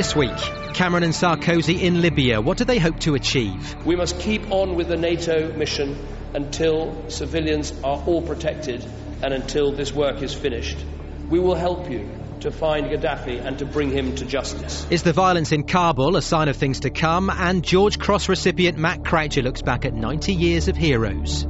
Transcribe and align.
This 0.00 0.16
week, 0.16 0.38
Cameron 0.72 1.02
and 1.02 1.12
Sarkozy 1.12 1.82
in 1.82 2.00
Libya. 2.00 2.40
What 2.40 2.56
do 2.56 2.64
they 2.64 2.78
hope 2.78 3.00
to 3.00 3.14
achieve? 3.16 3.84
We 3.84 3.96
must 3.96 4.18
keep 4.18 4.50
on 4.50 4.74
with 4.74 4.88
the 4.88 4.96
NATO 4.96 5.52
mission 5.52 5.94
until 6.32 7.10
civilians 7.10 7.70
are 7.84 8.02
all 8.06 8.22
protected 8.22 8.82
and 9.22 9.34
until 9.34 9.72
this 9.72 9.92
work 9.92 10.22
is 10.22 10.32
finished. 10.32 10.78
We 11.28 11.38
will 11.38 11.54
help 11.54 11.90
you 11.90 12.08
to 12.40 12.50
find 12.50 12.86
Gaddafi 12.86 13.44
and 13.44 13.58
to 13.58 13.66
bring 13.66 13.90
him 13.90 14.14
to 14.14 14.24
justice. 14.24 14.86
Is 14.88 15.02
the 15.02 15.12
violence 15.12 15.52
in 15.52 15.64
Kabul 15.64 16.16
a 16.16 16.22
sign 16.22 16.48
of 16.48 16.56
things 16.56 16.80
to 16.80 16.88
come? 16.88 17.28
And 17.28 17.62
George 17.62 17.98
Cross 17.98 18.30
recipient 18.30 18.78
Matt 18.78 19.04
Croucher 19.04 19.42
looks 19.42 19.60
back 19.60 19.84
at 19.84 19.92
90 19.92 20.32
years 20.32 20.68
of 20.68 20.78
heroes. 20.78 21.46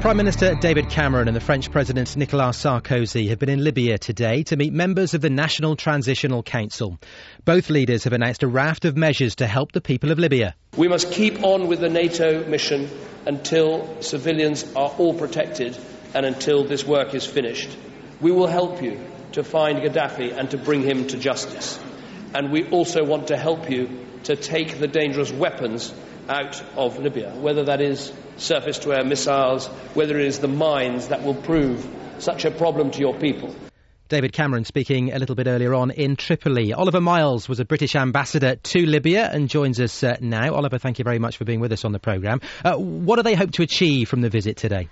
Prime 0.00 0.16
Minister 0.16 0.54
David 0.54 0.88
Cameron 0.90 1.26
and 1.26 1.36
the 1.36 1.40
French 1.40 1.72
President 1.72 2.16
Nicolas 2.16 2.62
Sarkozy 2.62 3.30
have 3.30 3.40
been 3.40 3.48
in 3.48 3.64
Libya 3.64 3.98
today 3.98 4.44
to 4.44 4.56
meet 4.56 4.72
members 4.72 5.12
of 5.12 5.20
the 5.20 5.28
National 5.28 5.74
Transitional 5.74 6.44
Council. 6.44 6.98
Both 7.44 7.68
leaders 7.68 8.04
have 8.04 8.12
announced 8.12 8.44
a 8.44 8.46
raft 8.46 8.84
of 8.84 8.96
measures 8.96 9.34
to 9.36 9.46
help 9.48 9.72
the 9.72 9.80
people 9.80 10.12
of 10.12 10.20
Libya. 10.20 10.54
We 10.76 10.86
must 10.86 11.10
keep 11.10 11.42
on 11.42 11.66
with 11.66 11.80
the 11.80 11.88
NATO 11.88 12.46
mission 12.46 12.88
until 13.26 14.00
civilians 14.00 14.64
are 14.76 14.88
all 14.98 15.14
protected 15.14 15.76
and 16.14 16.24
until 16.24 16.62
this 16.62 16.84
work 16.84 17.12
is 17.12 17.26
finished. 17.26 17.76
We 18.20 18.30
will 18.30 18.46
help 18.46 18.80
you 18.80 19.00
to 19.32 19.42
find 19.42 19.78
Gaddafi 19.78 20.32
and 20.32 20.48
to 20.52 20.58
bring 20.58 20.82
him 20.82 21.08
to 21.08 21.18
justice. 21.18 21.76
And 22.34 22.52
we 22.52 22.70
also 22.70 23.04
want 23.04 23.28
to 23.28 23.36
help 23.36 23.68
you 23.68 24.06
to 24.24 24.36
take 24.36 24.78
the 24.78 24.86
dangerous 24.86 25.32
weapons 25.32 25.92
out 26.28 26.62
of 26.76 26.98
Libya, 26.98 27.30
whether 27.34 27.64
that 27.64 27.80
is 27.80 28.12
surface 28.36 28.78
to 28.80 28.92
air 28.92 29.04
missiles, 29.04 29.66
whether 29.94 30.18
it 30.18 30.26
is 30.26 30.38
the 30.38 30.48
mines 30.48 31.08
that 31.08 31.22
will 31.22 31.34
prove 31.34 31.86
such 32.18 32.44
a 32.44 32.50
problem 32.50 32.90
to 32.92 33.00
your 33.00 33.18
people. 33.18 33.54
David 34.08 34.32
Cameron 34.32 34.64
speaking 34.64 35.12
a 35.12 35.18
little 35.18 35.34
bit 35.34 35.46
earlier 35.46 35.74
on 35.74 35.90
in 35.90 36.16
Tripoli. 36.16 36.72
Oliver 36.72 37.00
Miles 37.00 37.46
was 37.46 37.60
a 37.60 37.64
British 37.66 37.94
ambassador 37.94 38.56
to 38.56 38.86
Libya 38.86 39.28
and 39.30 39.50
joins 39.50 39.78
us 39.80 40.02
uh, 40.02 40.16
now. 40.20 40.54
Oliver, 40.54 40.78
thank 40.78 40.98
you 40.98 41.04
very 41.04 41.18
much 41.18 41.36
for 41.36 41.44
being 41.44 41.60
with 41.60 41.72
us 41.72 41.84
on 41.84 41.92
the 41.92 41.98
programme. 41.98 42.40
Uh, 42.64 42.76
what 42.76 43.16
do 43.16 43.22
they 43.22 43.34
hope 43.34 43.50
to 43.52 43.62
achieve 43.62 44.08
from 44.08 44.22
the 44.22 44.30
visit 44.30 44.56
today? 44.56 44.88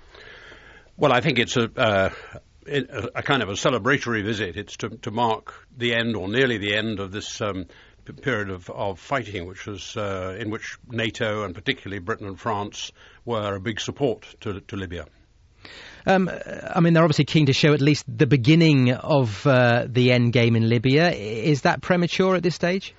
Well, 0.97 1.11
I 1.11 1.21
think 1.21 1.39
it's 1.39 1.57
a, 1.57 1.69
uh, 1.75 2.09
a 3.15 3.23
kind 3.23 3.41
of 3.41 3.49
a 3.49 3.53
celebratory 3.53 4.23
visit. 4.23 4.55
It's 4.55 4.77
to, 4.77 4.89
to, 4.89 5.09
mark 5.09 5.65
the 5.75 5.95
end 5.95 6.15
or 6.15 6.27
nearly 6.27 6.59
the 6.59 6.75
end 6.75 6.99
of 6.99 7.11
this 7.11 7.41
um, 7.41 7.65
period 8.13 8.49
of, 8.49 8.69
of 8.69 8.99
fighting, 8.99 9.45
which 9.45 9.65
was 9.65 9.95
uh, 9.97 10.37
in 10.39 10.49
which 10.49 10.77
NATO 10.89 11.43
and 11.43 11.53
particularly 11.53 11.99
Britain 11.99 12.27
and 12.27 12.39
France 12.39 12.91
were 13.25 13.55
a 13.55 13.59
big 13.59 13.79
support 13.79 14.25
to, 14.41 14.61
to 14.61 14.75
Libya. 14.75 15.05
Um, 16.05 16.29
I 16.73 16.79
mean, 16.79 16.93
they're 16.93 17.03
obviously 17.03 17.25
keen 17.25 17.47
to 17.47 17.53
show 17.53 17.73
at 17.73 17.81
least 17.81 18.05
the 18.07 18.27
beginning 18.27 18.93
of 18.93 19.45
uh, 19.45 19.85
the 19.89 20.13
end 20.13 20.31
game 20.31 20.55
in 20.55 20.69
Libya. 20.69 21.11
Is 21.11 21.63
that 21.63 21.81
premature 21.81 22.35
at 22.35 22.43
this 22.43 22.55
stage? 22.55 22.93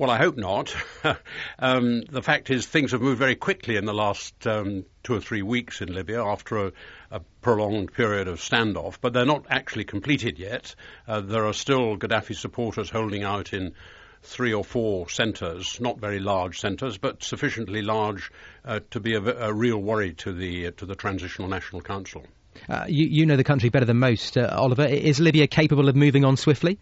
Well, 0.00 0.10
I 0.10 0.16
hope 0.16 0.38
not. 0.38 0.74
um, 1.58 2.00
the 2.10 2.22
fact 2.22 2.48
is, 2.48 2.66
things 2.66 2.92
have 2.92 3.02
moved 3.02 3.18
very 3.18 3.36
quickly 3.36 3.76
in 3.76 3.84
the 3.84 3.92
last 3.92 4.46
um, 4.46 4.86
two 5.02 5.14
or 5.14 5.20
three 5.20 5.42
weeks 5.42 5.82
in 5.82 5.92
Libya 5.92 6.24
after 6.24 6.68
a, 6.68 6.72
a, 7.10 7.20
prolonged 7.42 7.92
period 7.92 8.26
of 8.26 8.40
standoff, 8.40 8.96
but 9.02 9.12
they're 9.12 9.26
not 9.26 9.44
actually 9.50 9.84
completed 9.84 10.38
yet. 10.38 10.74
Uh, 11.06 11.20
there 11.20 11.44
are 11.44 11.52
still 11.52 11.98
Gaddafi 11.98 12.34
supporters 12.34 12.88
holding 12.88 13.24
out 13.24 13.52
in 13.52 13.74
three 14.22 14.52
or 14.52 14.64
four 14.64 15.08
centres, 15.08 15.80
not 15.80 15.98
very 15.98 16.20
large 16.20 16.58
centres, 16.58 16.98
but 16.98 17.22
sufficiently 17.22 17.82
large 17.82 18.30
uh, 18.64 18.80
to 18.90 19.00
be 19.00 19.14
a, 19.14 19.20
a, 19.20 19.52
real 19.52 19.78
worry 19.78 20.12
to 20.14 20.32
the 20.32 20.68
uh, 20.68 20.70
to 20.76 20.86
the 20.86 20.94
Transitional 20.94 21.48
National 21.48 21.80
Council. 21.80 22.24
Uh, 22.68 22.84
you, 22.88 23.06
you, 23.06 23.26
know 23.26 23.36
the 23.36 23.44
country 23.44 23.68
better 23.68 23.86
than 23.86 23.98
most, 23.98 24.36
uh, 24.36 24.48
Oliver. 24.52 24.84
Is 24.84 25.20
Libya 25.20 25.46
capable 25.46 25.88
of 25.88 25.96
moving 25.96 26.24
on 26.24 26.36
swiftly? 26.36 26.78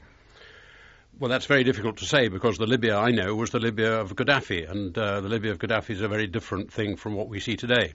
Well, 1.19 1.31
that's 1.31 1.47
very 1.47 1.65
difficult 1.65 1.99
to 1.99 2.07
say 2.07 2.29
because 2.29 2.59
the 2.59 2.67
Libya 2.67 2.97
I 2.97 3.11
know 3.11 3.35
was 3.35 3.51
the 3.51 3.59
Libya 3.59 4.01
of 4.01 4.15
Gaddafi, 4.15 4.71
and 4.71 4.97
uh, 4.97 5.21
the 5.21 5.29
Libya 5.29 5.51
of 5.51 5.59
Gaddafi 5.59 5.91
is 5.91 6.01
a 6.01 6.09
very 6.09 6.27
different 6.27 6.73
thing 6.73 6.97
from 6.97 7.15
what 7.15 7.29
we 7.29 7.41
see 7.41 7.57
today 7.57 7.93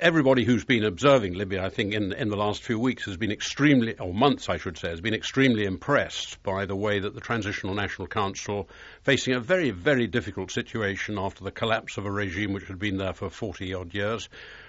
everybody 0.00 0.44
who's 0.44 0.64
been 0.64 0.84
observing 0.84 1.34
Libya, 1.34 1.64
I 1.64 1.70
think, 1.70 1.92
in, 1.92 2.12
in 2.12 2.28
the 2.28 2.36
last 2.36 2.62
few 2.62 2.78
weeks 2.78 3.04
has 3.06 3.16
been 3.16 3.32
extremely, 3.32 3.98
or 3.98 4.14
months, 4.14 4.48
I 4.48 4.56
should 4.56 4.78
say, 4.78 4.90
has 4.90 5.00
been 5.00 5.14
extremely 5.14 5.64
impressed 5.64 6.42
by 6.42 6.66
the 6.66 6.76
way 6.76 7.00
that 7.00 7.14
the 7.14 7.20
Transitional 7.20 7.74
National 7.74 8.06
Council, 8.06 8.68
facing 9.02 9.34
a 9.34 9.40
very, 9.40 9.70
very 9.70 10.06
difficult 10.06 10.50
situation 10.50 11.18
after 11.18 11.44
the 11.44 11.50
collapse 11.50 11.96
of 11.98 12.06
a 12.06 12.10
regime 12.10 12.52
which 12.52 12.66
had 12.66 12.78
been 12.78 12.96
there 12.96 13.12
for 13.12 13.28
40 13.28 13.74
odd 13.74 13.94
years, 13.94 14.28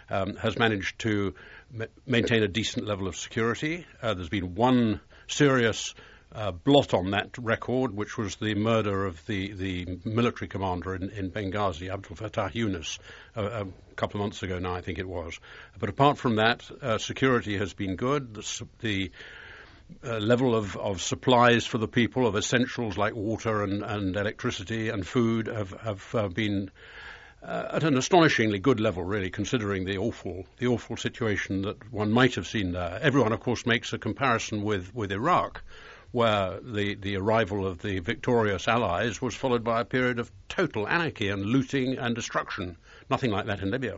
um, 0.10 0.36
has 0.38 0.58
managed 0.58 1.00
to 1.00 1.36
ma- 1.72 1.86
maintain 2.08 2.44
a 2.44 2.48
decent 2.48 2.88
level 2.88 3.08
of 3.08 3.16
security. 3.16 3.86
Uh, 4.02 4.16
there's 4.16 4.30
been 4.30 4.56
one 4.56 5.00
serious 5.28 5.94
uh, 6.32 6.52
blot 6.52 6.94
on 6.94 7.12
that 7.12 7.38
record, 7.38 7.96
which 7.96 8.18
was 8.18 8.36
the 8.36 8.56
murder 8.56 9.06
of 9.06 9.26
the, 9.26 9.54
the 9.54 10.00
military 10.06 10.48
commander 10.48 10.96
in, 10.96 11.10
in 11.10 11.32
Benghazi, 11.32 11.92
Abdel 11.92 12.16
Fattah 12.16 12.54
Yunus, 12.54 13.00
a 13.36 13.66
couple 13.96 14.20
of 14.20 14.26
months 14.26 14.44
ago 14.44 14.60
now, 14.60 14.76
I 14.76 14.82
think 14.82 15.00
it 15.00 15.08
was. 15.08 15.40
But 15.80 15.90
apart 15.90 16.18
from 16.18 16.36
that, 16.36 16.70
uh, 16.82 16.98
security 16.98 17.58
has 17.58 17.74
been 17.74 17.96
good. 17.96 18.36
The, 18.36 18.68
the 18.80 19.12
uh, 20.04 20.20
level 20.20 20.56
of, 20.56 20.78
of 20.78 21.02
supplies 21.02 21.66
for 21.66 21.80
the 21.80 21.88
people 21.88 22.28
of 22.28 22.36
essentials 22.36 22.98
like 22.98 23.16
water 23.16 23.64
and, 23.64 23.84
and 23.84 24.16
electricity 24.16 24.90
and 24.90 25.06
food 25.06 25.48
have, 25.48 25.72
have 25.82 26.16
uh, 26.16 26.28
been 26.28 26.70
uh, 27.42 27.70
at 27.74 27.84
an 27.84 27.98
astonishingly 27.98 28.60
good 28.60 28.80
level, 28.80 29.04
really, 29.04 29.30
considering 29.30 29.86
the 29.86 29.98
awful 29.98 30.46
the 30.58 30.68
awful 30.68 30.98
situation 30.98 31.62
that 31.64 31.92
one 31.92 32.12
might 32.12 32.36
have 32.36 32.46
seen 32.46 32.74
there. 32.74 33.00
Everyone, 33.02 33.32
of 33.32 33.40
course, 33.40 33.66
makes 33.66 33.94
a 33.94 33.98
comparison 33.98 34.62
with, 34.62 34.94
with 34.94 35.12
Iraq, 35.12 35.64
where 36.12 36.60
the, 36.62 36.96
the 36.96 37.18
arrival 37.18 37.66
of 37.66 37.80
the 37.80 38.00
victorious 38.00 38.68
Allies 38.68 39.22
was 39.22 39.36
followed 39.36 39.64
by 39.64 39.82
a 39.82 39.86
period 39.86 40.20
of 40.20 40.32
total 40.48 40.88
anarchy 40.88 41.30
and 41.30 41.46
looting 41.46 41.98
and 41.98 42.16
destruction. 42.16 42.78
Nothing 43.10 43.32
like 43.32 43.46
that 43.46 43.62
in 43.62 43.72
Libya. 43.72 43.98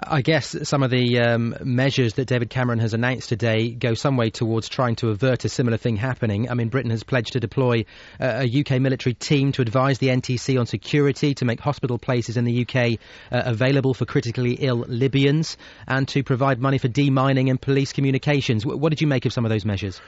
I 0.00 0.22
guess 0.22 0.54
some 0.62 0.84
of 0.84 0.92
the 0.92 1.18
um, 1.18 1.56
measures 1.64 2.14
that 2.14 2.26
David 2.26 2.50
Cameron 2.50 2.78
has 2.78 2.94
announced 2.94 3.28
today 3.30 3.70
go 3.70 3.94
some 3.94 4.16
way 4.16 4.30
towards 4.30 4.68
trying 4.68 4.94
to 4.96 5.08
avert 5.08 5.44
a 5.44 5.48
similar 5.48 5.76
thing 5.76 5.96
happening. 5.96 6.48
I 6.48 6.54
mean, 6.54 6.68
Britain 6.68 6.92
has 6.92 7.02
pledged 7.02 7.32
to 7.32 7.40
deploy 7.40 7.84
uh, 8.20 8.46
a 8.46 8.60
UK 8.60 8.80
military 8.80 9.14
team 9.14 9.50
to 9.52 9.62
advise 9.62 9.98
the 9.98 10.08
NTC 10.08 10.58
on 10.58 10.66
security, 10.66 11.34
to 11.34 11.44
make 11.44 11.58
hospital 11.58 11.98
places 11.98 12.36
in 12.36 12.44
the 12.44 12.62
UK 12.62 13.00
uh, 13.32 13.42
available 13.50 13.92
for 13.92 14.06
critically 14.06 14.52
ill 14.52 14.84
Libyans, 14.86 15.56
and 15.88 16.06
to 16.08 16.22
provide 16.22 16.60
money 16.60 16.78
for 16.78 16.88
demining 16.88 17.50
and 17.50 17.60
police 17.60 17.92
communications. 17.92 18.62
W- 18.62 18.80
what 18.80 18.90
did 18.90 19.00
you 19.00 19.08
make 19.08 19.26
of 19.26 19.32
some 19.32 19.44
of 19.44 19.50
those 19.50 19.64
measures? 19.64 20.00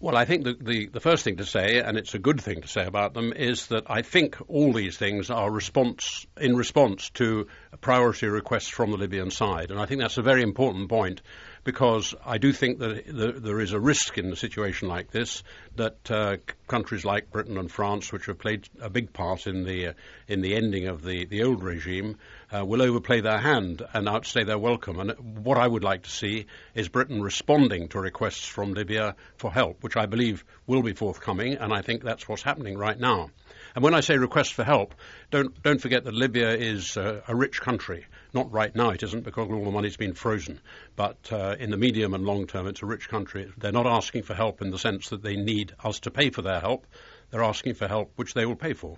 Well, 0.00 0.16
I 0.16 0.26
think 0.26 0.44
the, 0.44 0.54
the, 0.54 0.86
the, 0.86 1.00
first 1.00 1.24
thing 1.24 1.38
to 1.38 1.44
say, 1.44 1.80
and 1.80 1.98
it's 1.98 2.14
a 2.14 2.20
good 2.20 2.40
thing 2.40 2.60
to 2.60 2.68
say 2.68 2.86
about 2.86 3.14
them, 3.14 3.32
is 3.32 3.66
that 3.66 3.90
I 3.90 4.02
think 4.02 4.36
all 4.46 4.72
these 4.72 4.96
things 4.96 5.28
are 5.28 5.50
response 5.50 6.24
in 6.40 6.54
response 6.56 7.10
to 7.14 7.48
priority 7.80 8.28
requests 8.28 8.68
from 8.68 8.92
the 8.92 8.96
Libyan 8.96 9.32
side, 9.32 9.72
and 9.72 9.80
I 9.80 9.86
think 9.86 10.00
that's 10.00 10.16
a 10.16 10.22
very 10.22 10.42
important 10.42 10.88
point 10.88 11.20
because 11.64 12.14
I 12.24 12.38
do 12.38 12.52
think 12.52 12.78
that 12.78 13.42
there 13.42 13.60
is 13.60 13.72
a 13.72 13.80
risk 13.80 14.16
in 14.18 14.32
a 14.32 14.36
situation 14.36 14.86
like 14.86 15.10
this 15.10 15.42
that 15.74 16.10
uh, 16.10 16.36
countries 16.68 17.04
like 17.04 17.32
Britain 17.32 17.58
and 17.58 17.70
France, 17.70 18.12
which 18.12 18.26
have 18.26 18.38
played 18.38 18.68
a 18.80 18.88
big 18.88 19.12
part 19.12 19.48
in 19.48 19.64
the 19.64 19.88
uh, 19.88 19.92
in 20.28 20.42
the 20.42 20.54
ending 20.54 20.86
of 20.86 21.02
the, 21.02 21.26
the 21.26 21.42
old 21.42 21.62
regime, 21.64 22.18
uh, 22.54 22.64
will 22.64 22.82
overplay 22.82 23.20
their 23.20 23.38
hand 23.38 23.82
and 23.92 24.08
outstay 24.08 24.44
their 24.44 24.58
welcome. 24.58 25.00
And 25.00 25.44
what 25.44 25.58
I 25.58 25.66
would 25.66 25.84
like 25.84 26.02
to 26.04 26.10
see 26.10 26.46
is 26.74 26.88
Britain 26.88 27.22
responding 27.22 27.88
to 27.88 28.00
requests 28.00 28.46
from 28.46 28.74
Libya 28.74 29.16
for 29.36 29.52
help, 29.52 29.82
which 29.82 29.96
I 29.96 30.06
believe 30.06 30.44
will 30.66 30.82
be 30.82 30.92
forthcoming, 30.92 31.54
and 31.54 31.72
I 31.72 31.82
think 31.82 32.02
that's 32.02 32.28
what's 32.28 32.42
happening 32.42 32.78
right 32.78 32.98
now. 32.98 33.30
And 33.74 33.84
when 33.84 33.94
I 33.94 34.00
say 34.00 34.16
request 34.16 34.54
for 34.54 34.64
help, 34.64 34.94
don't 35.30 35.62
don't 35.62 35.80
forget 35.80 36.04
that 36.04 36.14
Libya 36.14 36.50
is 36.54 36.96
uh, 36.96 37.20
a 37.28 37.36
rich 37.36 37.60
country. 37.60 38.06
Not 38.32 38.50
right 38.50 38.74
now, 38.74 38.90
it 38.90 39.02
isn't 39.02 39.24
because 39.24 39.48
all 39.50 39.64
the 39.64 39.70
money's 39.70 39.96
been 39.96 40.14
frozen. 40.14 40.60
But 40.96 41.30
uh, 41.30 41.56
in 41.58 41.70
the 41.70 41.76
medium 41.76 42.14
and 42.14 42.24
long 42.24 42.46
term, 42.46 42.66
it's 42.66 42.82
a 42.82 42.86
rich 42.86 43.08
country. 43.08 43.52
They're 43.56 43.72
not 43.72 43.86
asking 43.86 44.22
for 44.22 44.34
help 44.34 44.62
in 44.62 44.70
the 44.70 44.78
sense 44.78 45.10
that 45.10 45.22
they 45.22 45.36
need 45.36 45.74
us 45.84 46.00
to 46.00 46.10
pay 46.10 46.30
for 46.30 46.42
their 46.42 46.60
help. 46.60 46.86
They're 47.30 47.42
asking 47.42 47.74
for 47.74 47.86
help 47.88 48.12
which 48.16 48.34
they 48.34 48.46
will 48.46 48.56
pay 48.56 48.72
for. 48.72 48.96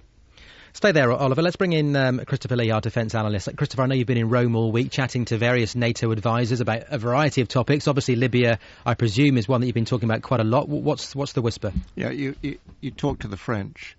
Stay 0.73 0.93
there, 0.93 1.11
Oliver. 1.13 1.43
Let's 1.43 1.57
bring 1.57 1.73
in 1.73 1.97
um, 1.97 2.21
Christopher 2.25 2.57
Lee, 2.57 2.71
our 2.71 2.81
defence 2.81 3.15
analyst. 3.15 3.49
Christopher, 3.57 3.83
I 3.83 3.87
know 3.87 3.95
you've 3.97 4.07
been 4.07 4.17
in 4.17 4.29
Rome 4.31 4.55
all 4.55 4.71
week 4.71 4.91
chatting 4.91 5.25
to 5.27 5.37
various 5.37 5.75
NATO 5.75 6.13
advisors 6.13 6.61
about 6.61 6.85
a 6.91 6.99
variety 6.99 7.41
of 7.41 7.49
topics. 7.49 7.89
Obviously, 7.89 8.15
Libya, 8.15 8.59
I 8.87 8.95
presume, 8.95 9.37
is 9.37 9.49
one 9.49 9.61
that 9.61 9.67
you've 9.67 9.75
been 9.75 9.85
talking 9.85 10.09
about 10.09 10.23
quite 10.23 10.41
a 10.41 10.45
lot. 10.45 10.69
What's, 10.69 11.15
what's 11.15 11.33
the 11.33 11.43
whisper? 11.43 11.73
Yeah, 11.97 12.11
you, 12.11 12.37
you, 12.41 12.59
you 12.81 12.93
talk 12.93 13.21
to 13.21 13.29
the 13.29 13.37
French, 13.37 13.97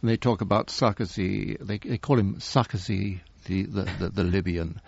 and 0.00 0.10
they 0.10 0.16
talk 0.16 0.40
about 0.40 0.68
Sarkozy. 0.68 1.58
They, 1.60 1.78
they 1.78 1.98
call 1.98 2.18
him 2.18 2.36
Sarkozy 2.36 3.20
the, 3.44 3.64
the, 3.64 3.82
the, 3.98 4.08
the 4.08 4.24
Libyan. 4.24 4.80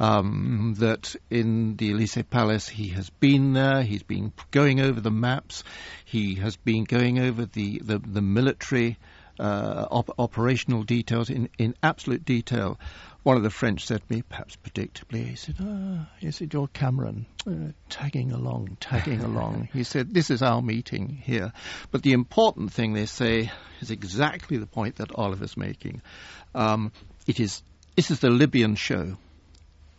um, 0.00 0.74
that 0.78 1.14
in 1.30 1.76
the 1.76 1.90
Elysee 1.90 2.22
Palace 2.22 2.68
he 2.68 2.88
has 2.88 3.10
been 3.10 3.52
there, 3.52 3.82
he's 3.82 4.02
been 4.02 4.32
going 4.50 4.80
over 4.80 5.00
the 5.00 5.10
maps, 5.10 5.64
he 6.04 6.36
has 6.36 6.56
been 6.56 6.84
going 6.84 7.18
over 7.18 7.46
the, 7.46 7.80
the, 7.80 7.98
the 7.98 8.22
military 8.22 8.96
uh, 9.38 9.86
op- 9.90 10.18
operational 10.18 10.82
details 10.82 11.30
in, 11.30 11.48
in 11.58 11.74
absolute 11.82 12.24
detail. 12.24 12.78
One 13.22 13.36
of 13.36 13.42
the 13.42 13.50
French 13.50 13.86
said 13.86 14.00
to 14.06 14.14
me, 14.14 14.22
perhaps 14.22 14.56
predictably, 14.56 15.26
he 15.28 15.34
said, 15.36 15.56
ah, 15.60 16.08
he 16.18 16.30
said, 16.30 16.52
you're 16.52 16.68
Cameron, 16.68 17.26
uh, 17.46 17.72
tagging 17.88 18.32
along, 18.32 18.76
tagging 18.80 19.20
along. 19.24 19.68
He 19.72 19.84
said, 19.84 20.14
this 20.14 20.30
is 20.30 20.42
our 20.42 20.62
meeting 20.62 21.08
here. 21.08 21.52
But 21.90 22.02
the 22.02 22.12
important 22.12 22.72
thing 22.72 22.92
they 22.92 23.06
say 23.06 23.50
is 23.80 23.90
exactly 23.90 24.56
the 24.56 24.66
point 24.66 24.96
that 24.96 25.14
Oliver's 25.14 25.56
making. 25.56 26.02
Um, 26.54 26.92
it 27.26 27.40
is, 27.40 27.62
this 27.96 28.10
is 28.10 28.20
the 28.20 28.30
Libyan 28.30 28.76
show. 28.76 29.16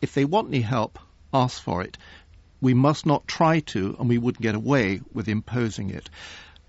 If 0.02 0.14
they 0.14 0.26
want 0.26 0.48
any 0.48 0.62
help, 0.62 0.98
ask 1.34 1.62
for 1.62 1.84
it. 1.84 1.98
We 2.62 2.74
must 2.74 3.06
not 3.06 3.28
try 3.28 3.60
to, 3.60 3.96
and 4.00 4.10
we 4.10 4.18
wouldn't 4.18 4.42
get 4.42 4.56
away 4.56 5.02
with 5.14 5.28
imposing 5.30 5.92
it. 5.92 6.10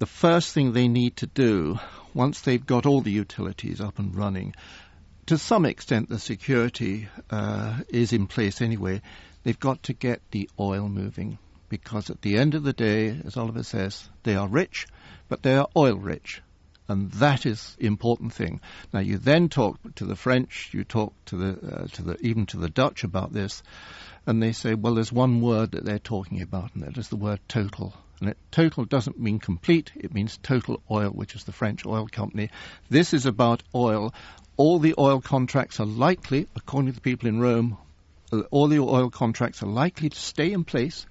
The 0.01 0.07
first 0.07 0.55
thing 0.55 0.73
they 0.73 0.89
need 0.89 1.19
to 1.19 1.27
do, 1.27 1.79
once 2.15 2.41
they've 2.41 2.65
got 2.65 2.87
all 2.87 3.03
the 3.03 3.11
utilities 3.11 3.83
up 3.83 3.99
and 3.99 4.17
running, 4.17 4.55
to 5.27 5.37
some 5.37 5.67
extent 5.67 6.09
the 6.09 6.19
security 6.19 7.09
uh, 7.29 7.81
is 7.91 8.15
in 8.15 8.27
place 8.27 8.63
anyway. 8.63 9.03
They've 9.43 9.61
got 9.61 9.83
to 9.83 9.93
get 9.93 10.23
the 10.31 10.49
oil 10.59 10.89
moving 10.89 11.37
because 11.69 12.09
at 12.09 12.23
the 12.23 12.39
end 12.39 12.55
of 12.55 12.63
the 12.63 12.73
day, 12.73 13.09
as 13.27 13.37
Oliver 13.37 13.63
says, 13.63 14.09
they 14.23 14.37
are 14.37 14.49
rich, 14.49 14.87
but 15.29 15.43
they 15.43 15.55
are 15.55 15.69
oil 15.77 15.97
rich. 15.97 16.41
And 16.89 17.11
that 17.13 17.45
is 17.45 17.77
the 17.79 17.87
important 17.87 18.33
thing. 18.33 18.63
Now 18.95 19.01
you 19.01 19.19
then 19.19 19.51
talk 19.51 19.77
to 19.97 20.07
the 20.07 20.17
French, 20.17 20.71
you 20.73 20.83
talk 20.83 21.13
to 21.27 21.37
the, 21.37 21.75
uh, 21.77 21.87
to 21.89 22.03
the, 22.03 22.17
even 22.23 22.47
to 22.47 22.57
the 22.57 22.71
Dutch 22.71 23.05
about 23.05 23.35
this, 23.35 23.63
and 24.25 24.43
they 24.43 24.53
say, 24.53 24.73
well, 24.73 24.95
there's 24.95 25.13
one 25.13 25.43
word 25.43 25.73
that 25.73 25.85
they're 25.85 25.99
talking 25.99 26.41
about, 26.41 26.75
and 26.75 26.85
that 26.85 26.97
is 26.97 27.11
the 27.11 27.17
word 27.17 27.41
total. 27.49 27.93
And 28.21 28.35
total 28.51 28.85
doesn't 28.85 29.19
mean 29.19 29.39
complete, 29.39 29.93
it 29.97 30.13
means 30.13 30.39
Total 30.43 30.83
Oil, 30.91 31.11
which 31.11 31.35
is 31.35 31.45
the 31.45 31.53
French 31.53 31.87
oil 31.87 32.07
company. 32.07 32.51
This 32.91 33.15
is 33.15 33.25
about 33.25 33.63
oil 33.75 34.13
all 34.61 34.79
the 34.79 34.95
oil 34.99 35.23
contracts 35.23 35.81
are 35.81 35.87
likely, 35.87 36.47
according 36.55 36.91
to 36.91 36.95
the 36.95 37.01
people 37.01 37.31
in 37.31 37.41
Rome, 37.41 37.79
uh, 38.31 38.41
all 38.51 38.69
the 38.69 38.81
oil 38.81 39.09
contracts 39.09 39.63
are 39.63 39.67
likely 39.67 40.11
to 40.11 40.19
stay 40.19 40.53
in 40.53 40.65
place. 40.65 41.07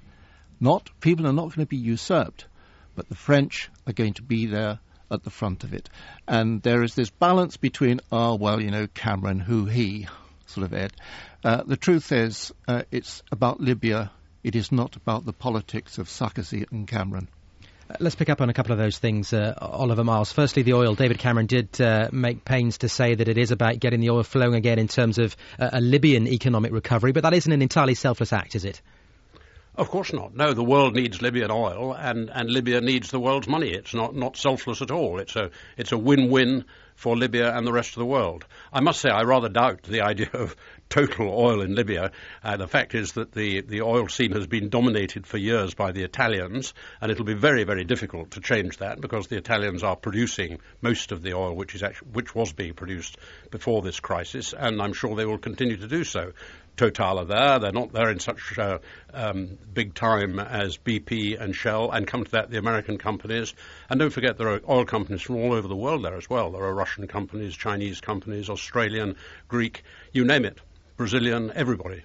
Not 0.59 0.87
people 1.01 1.25
are 1.25 1.33
not 1.33 1.55
going 1.55 1.65
to 1.65 1.65
be 1.65 1.77
usurped, 1.77 2.45
but 2.95 3.09
the 3.09 3.15
French 3.15 3.71
are 3.87 3.93
going 3.93 4.13
to 4.13 4.21
be 4.21 4.45
there 4.45 4.77
at 5.09 5.23
the 5.23 5.31
front 5.31 5.63
of 5.63 5.73
it. 5.73 5.89
And 6.27 6.61
there 6.61 6.83
is 6.83 6.93
this 6.93 7.09
balance 7.09 7.57
between, 7.57 8.01
oh 8.11 8.35
well, 8.35 8.61
you 8.61 8.69
know, 8.69 8.85
Cameron, 8.85 9.39
who 9.39 9.65
he, 9.65 10.07
sort 10.45 10.67
of 10.67 10.73
Ed. 10.75 10.93
Uh, 11.43 11.63
the 11.63 11.77
truth 11.77 12.11
is, 12.11 12.53
uh, 12.67 12.83
it's 12.91 13.23
about 13.31 13.59
Libya. 13.59 14.11
It 14.43 14.55
is 14.55 14.71
not 14.71 14.95
about 14.95 15.25
the 15.25 15.33
politics 15.33 15.97
of 15.97 16.07
Sarkozy 16.07 16.65
and 16.71 16.87
Cameron. 16.87 17.27
Uh, 17.89 17.95
let's 17.99 18.15
pick 18.15 18.29
up 18.29 18.39
on 18.39 18.49
a 18.49 18.53
couple 18.53 18.71
of 18.71 18.77
those 18.77 18.97
things, 18.97 19.33
uh, 19.33 19.53
Oliver 19.57 20.03
Miles. 20.03 20.31
Firstly, 20.31 20.63
the 20.63 20.73
oil. 20.73 20.95
David 20.95 21.19
Cameron 21.19 21.45
did 21.45 21.81
uh, 21.81 22.09
make 22.13 22.45
pains 22.45 22.77
to 22.79 22.89
say 22.89 23.15
that 23.15 23.27
it 23.27 23.37
is 23.37 23.51
about 23.51 23.79
getting 23.79 23.99
the 23.99 24.11
oil 24.11 24.23
flowing 24.23 24.55
again 24.55 24.79
in 24.79 24.87
terms 24.87 25.17
of 25.17 25.35
uh, 25.59 25.69
a 25.73 25.81
Libyan 25.81 26.27
economic 26.27 26.71
recovery, 26.71 27.11
but 27.11 27.23
that 27.23 27.33
isn't 27.33 27.51
an 27.51 27.61
entirely 27.61 27.95
selfless 27.95 28.31
act, 28.31 28.55
is 28.55 28.63
it? 28.63 28.81
Of 29.75 29.89
course 29.89 30.11
not. 30.11 30.35
No, 30.35 30.53
the 30.53 30.63
world 30.63 30.95
needs 30.95 31.21
Libyan 31.21 31.51
oil, 31.51 31.93
and, 31.93 32.29
and 32.29 32.49
Libya 32.49 32.81
needs 32.81 33.11
the 33.11 33.19
world's 33.19 33.47
money. 33.47 33.69
It's 33.69 33.93
not, 33.93 34.13
not 34.13 34.35
selfless 34.35 34.81
at 34.81 34.91
all. 34.91 35.19
It's 35.19 35.35
a 35.35 35.51
it's 35.77 35.93
a 35.93 35.97
win-win 35.97 36.65
for 36.99 37.15
Libya 37.15 37.55
and 37.55 37.65
the 37.65 37.71
rest 37.71 37.91
of 37.91 37.99
the 37.99 38.05
world. 38.05 38.45
I 38.73 38.81
must 38.81 38.99
say, 38.99 39.09
I 39.09 39.21
rather 39.21 39.47
doubt 39.47 39.83
the 39.83 40.01
idea 40.01 40.29
of 40.33 40.53
total 40.89 41.29
oil 41.29 41.61
in 41.61 41.73
Libya. 41.73 42.11
Uh, 42.43 42.57
the 42.57 42.67
fact 42.67 42.93
is 42.93 43.13
that 43.13 43.31
the, 43.31 43.61
the 43.61 43.83
oil 43.83 44.09
scene 44.09 44.33
has 44.33 44.47
been 44.47 44.67
dominated 44.67 45.25
for 45.25 45.37
years 45.37 45.73
by 45.73 45.93
the 45.93 46.03
Italians, 46.03 46.73
and 46.99 47.09
it'll 47.09 47.23
be 47.23 47.35
very, 47.35 47.63
very 47.63 47.85
difficult 47.85 48.31
to 48.31 48.41
change 48.41 48.77
that 48.79 48.99
because 48.99 49.27
the 49.27 49.37
Italians 49.37 49.81
are 49.81 49.95
producing 49.95 50.59
most 50.81 51.13
of 51.13 51.21
the 51.21 51.35
oil 51.35 51.55
which 51.55 51.73
is 51.73 51.83
actually, 51.83 52.09
which 52.11 52.35
was 52.35 52.51
being 52.51 52.73
produced 52.73 53.17
before 53.49 53.81
this 53.81 54.01
crisis, 54.01 54.53
and 54.53 54.81
I'm 54.81 54.93
sure 54.93 55.15
they 55.15 55.25
will 55.25 55.37
continue 55.37 55.77
to 55.77 55.87
do 55.87 56.03
so. 56.03 56.33
Total 56.79 57.19
are 57.19 57.25
there. 57.25 57.59
They're 57.59 57.73
not 57.73 57.91
there 57.91 58.09
in 58.09 58.19
such 58.19 58.57
uh, 58.57 58.79
um, 59.13 59.57
big 59.73 59.95
time 59.95 60.39
as 60.39 60.77
BP 60.77 61.37
and 61.37 61.53
Shell, 61.53 61.91
and 61.91 62.07
come 62.07 62.23
to 62.23 62.31
that, 62.31 62.51
the 62.51 62.57
American 62.57 62.97
companies. 62.97 63.53
And 63.89 63.99
don't 63.99 64.11
forget, 64.11 64.37
there 64.37 64.47
are 64.47 64.61
oil 64.69 64.85
companies 64.85 65.21
from 65.21 65.35
all 65.35 65.51
over 65.51 65.67
the 65.67 65.75
world 65.75 66.05
there 66.05 66.15
as 66.15 66.29
well. 66.29 66.51
There 66.51 66.63
are 66.63 66.73
Russian 66.73 67.05
companies, 67.05 67.53
Chinese 67.57 67.99
companies, 67.99 68.49
Australian, 68.49 69.17
Greek, 69.49 69.83
you 70.13 70.23
name 70.23 70.45
it. 70.45 70.59
Brazilian, 70.95 71.51
everybody. 71.53 72.03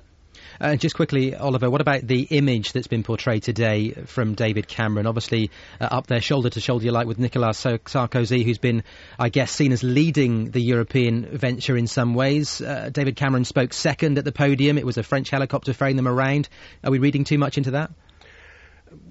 Uh, 0.61 0.77
just 0.77 0.95
quickly, 0.95 1.35
Oliver, 1.35 1.69
what 1.69 1.81
about 1.81 2.07
the 2.07 2.23
image 2.23 2.73
that's 2.73 2.87
been 2.87 3.03
portrayed 3.03 3.43
today 3.43 3.91
from 3.91 4.35
David 4.35 4.69
Cameron? 4.69 5.07
Obviously, 5.07 5.51
uh, 5.81 5.89
up 5.91 6.07
there, 6.07 6.21
shoulder 6.21 6.51
to 6.51 6.61
shoulder, 6.61 6.85
you 6.85 6.93
like 6.93 7.07
with 7.07 7.19
Nicolas 7.19 7.63
Sarkozy, 7.63 8.45
who's 8.45 8.59
been, 8.59 8.85
I 9.19 9.29
guess, 9.29 9.51
seen 9.51 9.73
as 9.73 9.83
leading 9.83 10.51
the 10.51 10.61
European 10.61 11.27
venture 11.37 11.77
in 11.77 11.87
some 11.87 12.15
ways. 12.15 12.61
Uh, 12.61 12.91
David 12.93 13.17
Cameron 13.17 13.45
spoke 13.45 13.73
second 13.73 14.19
at 14.19 14.25
the 14.25 14.33
podium. 14.33 14.79
It 14.79 14.87
was 14.87 14.99
a 14.99 15.03
French 15.03 15.31
helicopter 15.31 15.73
ferrying 15.73 15.97
them 15.97 16.09
around. 16.09 16.49
Are 16.83 16.91
we 16.91 16.99
reading 16.99 17.25
too 17.25 17.39
much 17.39 17.59
into 17.59 17.73
that? 17.73 17.91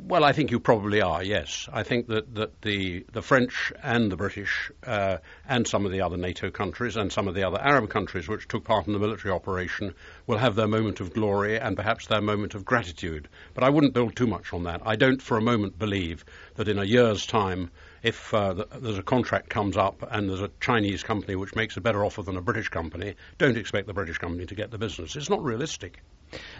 Well, 0.06 0.24
I 0.24 0.34
think 0.34 0.52
you 0.52 0.60
probably 0.60 1.02
are. 1.02 1.24
Yes, 1.24 1.68
I 1.72 1.84
think 1.84 2.08
that, 2.08 2.36
that 2.36 2.62
the 2.62 3.06
the 3.12 3.22
French 3.22 3.72
and 3.82 4.12
the 4.12 4.16
British 4.16 4.72
uh, 4.86 5.18
and 5.48 5.68
some 5.68 5.86
of 5.86 5.92
the 5.92 6.02
other 6.02 6.18
NATO 6.18 6.52
countries 6.52 6.96
and 6.96 7.12
some 7.12 7.28
of 7.28 7.36
the 7.36 7.44
other 7.44 7.60
Arab 7.60 7.90
countries 7.90 8.28
which 8.28 8.48
took 8.48 8.64
part 8.64 8.88
in 8.88 8.94
the 8.94 9.00
military 9.00 9.34
operation 9.34 9.94
will 10.28 10.38
have 10.38 10.56
their 10.56 10.68
moment 10.68 11.00
of 11.00 11.14
glory 11.14 11.60
and 11.60 11.76
perhaps 11.76 12.08
their 12.08 12.22
moment 12.22 12.56
of 12.56 12.66
gratitude. 12.66 13.28
But 13.54 13.64
I 13.64 13.70
wouldn't 13.70 13.94
build 13.94 14.16
too 14.16 14.28
much 14.28 14.54
on 14.54 14.64
that. 14.64 14.82
I 14.86 14.96
don't 14.96 15.22
for 15.22 15.38
a 15.38 15.42
moment 15.42 15.80
believe 15.80 16.26
that 16.56 16.68
in 16.68 16.80
a 16.80 16.84
year's 16.84 17.26
time 17.26 17.72
if 18.04 18.34
uh, 18.34 18.54
the, 18.54 18.68
there's 18.80 18.98
a 18.98 19.04
contract 19.04 19.50
comes 19.50 19.78
up 19.78 20.06
and 20.12 20.30
there's 20.30 20.42
a 20.42 20.50
Chinese 20.60 21.04
company 21.04 21.36
which 21.36 21.56
makes 21.56 21.78
a 21.78 21.82
better 21.82 22.06
offer 22.06 22.22
than 22.22 22.38
a 22.38 22.42
British 22.42 22.68
company, 22.68 23.16
don't 23.38 23.58
expect 23.58 23.88
the 23.88 23.94
British 23.94 24.18
company 24.18 24.46
to 24.46 24.56
get 24.56 24.70
the 24.70 24.78
business. 24.78 25.16
It's 25.16 25.30
not 25.30 25.42
realistic. 25.42 26.00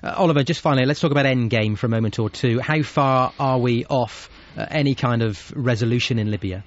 Uh, 0.02 0.14
Oliver, 0.16 0.44
just 0.44 0.62
finally, 0.62 0.86
let's 0.86 1.02
talk 1.02 1.12
about 1.12 1.26
Endgame 1.26 1.78
for 1.78 1.88
a 1.88 1.90
moment 1.90 2.18
or 2.18 2.30
two. 2.30 2.60
How 2.60 2.82
far 2.82 3.34
are 3.38 3.60
we 3.60 3.86
off 3.86 4.30
uh, 4.58 4.66
any 4.70 4.96
kind 4.96 5.22
of 5.22 5.52
resolution 5.56 6.18
in 6.18 6.32
Libya? 6.32 6.64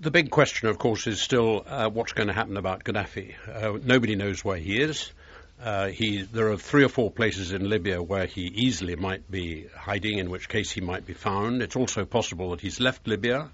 The 0.00 0.10
big 0.10 0.30
question, 0.30 0.68
of 0.68 0.78
course, 0.78 1.06
is 1.06 1.20
still 1.20 1.64
uh, 1.66 1.88
what's 1.88 2.12
going 2.12 2.28
to 2.28 2.34
happen 2.34 2.56
about 2.56 2.84
Gaddafi. 2.84 3.34
Uh, 3.48 3.78
nobody 3.82 4.16
knows 4.16 4.44
where 4.44 4.58
he 4.58 4.80
is. 4.80 5.12
Uh, 5.64 5.88
he, 5.88 6.20
there 6.20 6.52
are 6.52 6.58
three 6.58 6.84
or 6.84 6.90
four 6.90 7.10
places 7.10 7.52
in 7.52 7.66
Libya 7.70 8.02
where 8.02 8.26
he 8.26 8.42
easily 8.42 8.96
might 8.96 9.30
be 9.30 9.66
hiding, 9.74 10.18
in 10.18 10.28
which 10.28 10.46
case 10.46 10.70
he 10.70 10.82
might 10.82 11.06
be 11.06 11.14
found. 11.14 11.62
It's 11.62 11.74
also 11.74 12.04
possible 12.04 12.50
that 12.50 12.60
he's 12.60 12.80
left 12.80 13.08
Libya. 13.08 13.48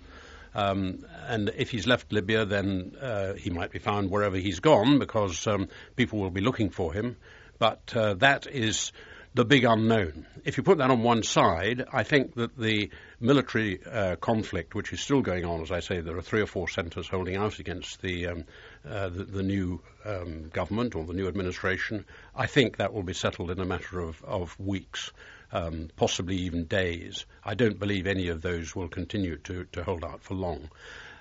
Um, 0.52 1.07
and 1.29 1.52
if 1.57 1.71
he's 1.71 1.87
left 1.87 2.12
Libya, 2.12 2.45
then 2.47 2.97
uh, 3.00 3.35
he 3.35 3.50
might 3.50 3.71
be 3.71 3.79
found 3.79 4.11
wherever 4.11 4.37
he's 4.37 4.59
gone 4.59 4.99
because 4.99 5.47
um, 5.47 5.69
people 5.95 6.19
will 6.19 6.31
be 6.31 6.40
looking 6.40 6.71
for 6.71 6.93
him. 6.93 7.17
But 7.61 7.95
uh, 7.95 8.14
that 8.14 8.49
is 8.49 8.90
the 9.33 9.45
big 9.45 9.65
unknown. 9.65 10.27
If 10.45 10.57
you 10.57 10.65
put 10.65 10.79
that 10.79 10.91
on 10.91 11.05
one 11.05 11.23
side, 11.23 11.85
I 11.93 12.03
think 12.03 12.35
that 12.35 12.57
the 12.57 12.91
military 13.21 13.81
uh, 13.85 14.17
conflict, 14.17 14.75
which 14.75 14.93
is 14.93 15.01
still 15.01 15.21
going 15.23 15.45
on, 15.45 15.61
as 15.63 15.71
I 15.71 15.81
say, 15.81 16.01
there 16.01 16.17
are 16.17 16.23
three 16.23 16.41
or 16.41 16.47
four 16.47 16.69
centres 16.69 17.07
holding 17.07 17.37
out 17.37 17.61
against 17.61 18.03
the 18.03 18.27
um, 18.27 18.45
uh, 18.85 19.09
the, 19.09 19.25
the, 19.25 19.43
new 19.45 19.81
um, 20.05 20.49
government 20.49 20.97
or 20.97 21.05
the 21.05 21.13
new 21.13 21.29
administration. 21.29 22.07
I 22.35 22.47
think 22.47 22.79
that 22.79 22.93
will 22.93 23.05
be 23.05 23.13
settled 23.13 23.53
in 23.53 23.61
a 23.61 23.65
matter 23.65 24.01
of, 24.01 24.21
of 24.25 24.59
weeks, 24.59 25.13
um, 25.53 25.91
possibly 25.95 26.37
even 26.37 26.65
days. 26.65 27.25
I 27.45 27.55
don't 27.55 27.79
believe 27.79 28.09
any 28.09 28.29
of 28.29 28.43
those 28.43 28.75
will 28.75 28.89
continue 28.89 29.37
to, 29.45 29.65
to 29.73 29.85
hold 29.85 30.03
out 30.03 30.23
for 30.25 30.35
long. 30.35 30.71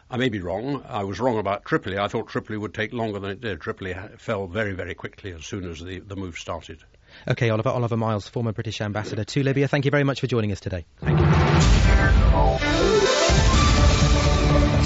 I 0.09 0.17
may 0.17 0.29
be 0.29 0.39
wrong. 0.39 0.83
I 0.87 1.03
was 1.03 1.19
wrong 1.19 1.37
about 1.37 1.65
Tripoli. 1.65 1.99
I 1.99 2.07
thought 2.07 2.29
Tripoli 2.29 2.57
would 2.57 2.73
take 2.73 2.91
longer 2.91 3.19
than 3.19 3.29
it 3.29 3.41
did. 3.41 3.61
Tripoli 3.61 3.93
fell 4.17 4.47
very, 4.47 4.73
very 4.73 4.95
quickly 4.95 5.31
as 5.33 5.45
soon 5.45 5.69
as 5.69 5.79
the, 5.79 5.99
the 5.99 6.15
move 6.15 6.39
started. 6.39 6.83
Okay, 7.27 7.49
Oliver. 7.49 7.69
Oliver 7.69 7.97
Miles, 7.97 8.27
former 8.27 8.51
British 8.51 8.81
ambassador 8.81 9.23
to 9.23 9.43
Libya. 9.43 9.67
Thank 9.67 9.85
you 9.85 9.91
very 9.91 10.03
much 10.03 10.19
for 10.21 10.27
joining 10.27 10.51
us 10.51 10.59
today. 10.59 10.85
Thank 10.99 11.19
you. 11.19 11.25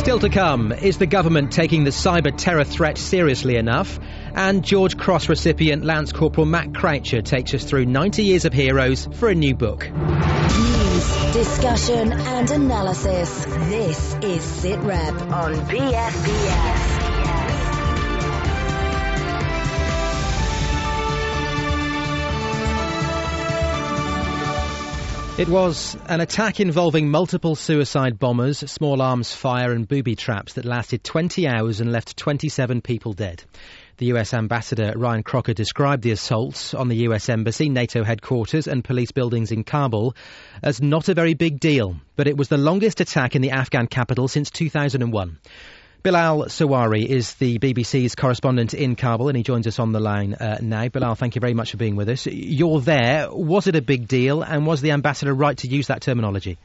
Still 0.04 0.20
to 0.20 0.30
come, 0.30 0.74
is 0.74 0.98
the 0.98 1.06
government 1.06 1.54
taking 1.54 1.86
the 1.86 1.90
cyber 1.90 2.36
terror 2.36 2.66
threat 2.66 2.98
seriously 2.98 3.56
enough? 3.56 4.02
And 4.36 4.62
George 4.62 4.98
Cross 4.98 5.30
recipient 5.30 5.86
Lance 5.86 6.12
Corporal 6.12 6.46
Matt 6.46 6.76
Croucher 6.76 7.22
takes 7.22 7.54
us 7.54 7.64
through 7.64 7.86
90 7.86 8.24
years 8.24 8.44
of 8.44 8.52
heroes 8.52 9.08
for 9.14 9.30
a 9.30 9.36
new 9.36 9.56
book. 9.56 9.90
News, 9.90 11.34
discussion, 11.34 12.12
and 12.12 12.52
analysis. 12.52 13.46
This 13.46 14.14
is 14.16 14.42
SitRep 14.62 15.32
on 15.32 15.54
BFBS. 15.68 17.03
It 25.36 25.50
was 25.50 25.98
an 26.10 26.22
attack 26.22 26.60
involving 26.60 27.10
multiple 27.10 27.56
suicide 27.56 28.20
bombers, 28.20 28.60
small 28.70 29.02
arms 29.02 29.34
fire, 29.34 29.72
and 29.72 29.88
booby 29.88 30.16
traps 30.16 30.54
that 30.54 30.64
lasted 30.64 31.04
20 31.04 31.48
hours 31.48 31.82
and 31.82 31.92
left 31.92 32.16
27 32.18 32.82
people 32.82 33.14
dead. 33.14 33.44
The 33.98 34.14
US 34.14 34.36
Ambassador 34.36 34.94
Ryan 34.96 35.24
Crocker 35.24 35.56
described 35.56 36.04
the 36.04 36.12
assaults 36.12 36.76
on 36.76 36.88
the 36.88 37.08
US 37.08 37.30
Embassy, 37.30 37.68
NATO 37.68 38.04
headquarters, 38.04 38.68
and 38.68 38.84
police 38.84 39.12
buildings 39.12 39.52
in 39.52 39.64
Kabul 39.64 40.16
as 40.62 40.84
not 40.84 41.10
a 41.10 41.16
very 41.16 41.34
big 41.34 41.60
deal, 41.60 41.96
but 42.16 42.28
it 42.28 42.38
was 42.38 42.50
the 42.50 42.58
longest 42.58 43.02
attack 43.02 43.36
in 43.36 43.42
the 43.42 43.52
Afghan 43.52 43.88
capital 43.88 44.28
since 44.28 44.52
2001. 44.52 45.40
Bilal 46.04 46.50
Sarwary 46.50 47.10
is 47.10 47.34
the 47.36 47.60
BBC's 47.60 48.14
correspondent 48.14 48.74
in 48.74 48.98
Kabul, 48.98 49.30
and 49.30 49.38
he 49.38 49.44
joins 49.44 49.66
us 49.68 49.80
on 49.80 49.94
the 49.94 50.02
line 50.02 50.34
uh, 50.34 50.58
now. 50.62 50.90
Bilal, 50.90 51.16
thank 51.16 51.36
you 51.36 51.40
very 51.40 51.54
much 51.54 51.72
for 51.72 51.78
being 51.78 51.96
with 51.96 52.10
us. 52.10 52.26
You're 52.26 52.82
there. 52.82 53.30
Was 53.32 53.68
it 53.68 53.78
a 53.78 53.82
big 53.82 54.10
deal, 54.10 54.42
and 54.42 54.66
was 54.66 54.82
the 54.82 54.92
ambassador 54.92 55.34
right 55.34 55.58
to 55.60 55.68
use 55.70 55.88
that 55.88 56.02
terminology? 56.02 56.58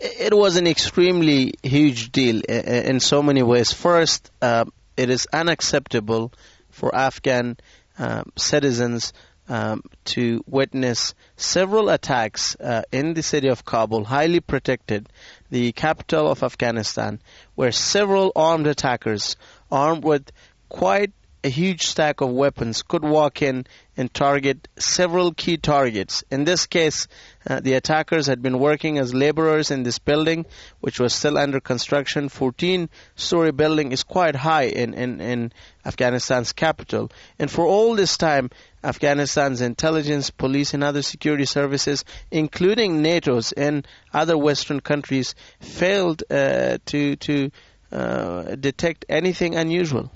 It 0.00 0.36
was 0.36 0.56
an 0.56 0.66
extremely 0.66 1.54
huge 1.62 2.10
deal 2.10 2.40
in 2.40 2.98
so 2.98 3.22
many 3.22 3.44
ways. 3.44 3.72
First, 3.72 4.32
uh, 4.42 4.64
it 4.96 5.08
is 5.08 5.28
unacceptable 5.32 6.32
for 6.70 6.92
Afghan 6.92 7.56
uh, 7.96 8.24
citizens 8.36 9.12
um, 9.50 9.82
to 10.04 10.44
witness 10.46 11.12
several 11.36 11.90
attacks 11.90 12.54
uh, 12.60 12.82
in 12.92 13.14
the 13.14 13.22
city 13.22 13.48
of 13.48 13.64
Kabul, 13.64 14.04
highly 14.04 14.38
protected, 14.38 15.08
the 15.50 15.72
capital 15.72 16.30
of 16.30 16.44
Afghanistan, 16.44 17.20
where 17.56 17.72
several 17.72 18.30
armed 18.36 18.68
attackers, 18.68 19.36
armed 19.70 20.04
with 20.04 20.30
quite 20.68 21.12
a 21.42 21.48
huge 21.48 21.82
stack 21.86 22.20
of 22.20 22.30
weapons, 22.30 22.82
could 22.82 23.02
walk 23.02 23.42
in 23.42 23.66
and 23.96 24.12
target 24.12 24.68
several 24.78 25.32
key 25.32 25.56
targets. 25.56 26.22
In 26.30 26.44
this 26.44 26.66
case, 26.66 27.08
uh, 27.48 27.60
the 27.60 27.74
attackers 27.74 28.26
had 28.26 28.42
been 28.42 28.58
working 28.58 28.98
as 28.98 29.12
laborers 29.14 29.70
in 29.70 29.82
this 29.82 29.98
building, 29.98 30.46
which 30.80 31.00
was 31.00 31.12
still 31.12 31.36
under 31.36 31.60
construction. 31.60 32.28
14 32.28 32.88
story 33.16 33.52
building 33.52 33.92
is 33.92 34.04
quite 34.04 34.36
high 34.36 34.66
in, 34.66 34.94
in, 34.94 35.20
in 35.20 35.52
Afghanistan's 35.84 36.52
capital. 36.52 37.10
And 37.38 37.50
for 37.50 37.66
all 37.66 37.96
this 37.96 38.16
time, 38.16 38.50
Afghanistan's 38.82 39.60
intelligence, 39.60 40.30
police, 40.30 40.74
and 40.74 40.82
other 40.82 41.02
security 41.02 41.44
services, 41.44 42.04
including 42.30 43.02
NATO's 43.02 43.52
and 43.52 43.86
other 44.12 44.38
Western 44.38 44.80
countries, 44.80 45.34
failed 45.60 46.22
uh, 46.30 46.78
to 46.86 47.16
to 47.16 47.50
uh, 47.92 48.54
detect 48.54 49.04
anything 49.08 49.56
unusual. 49.56 50.10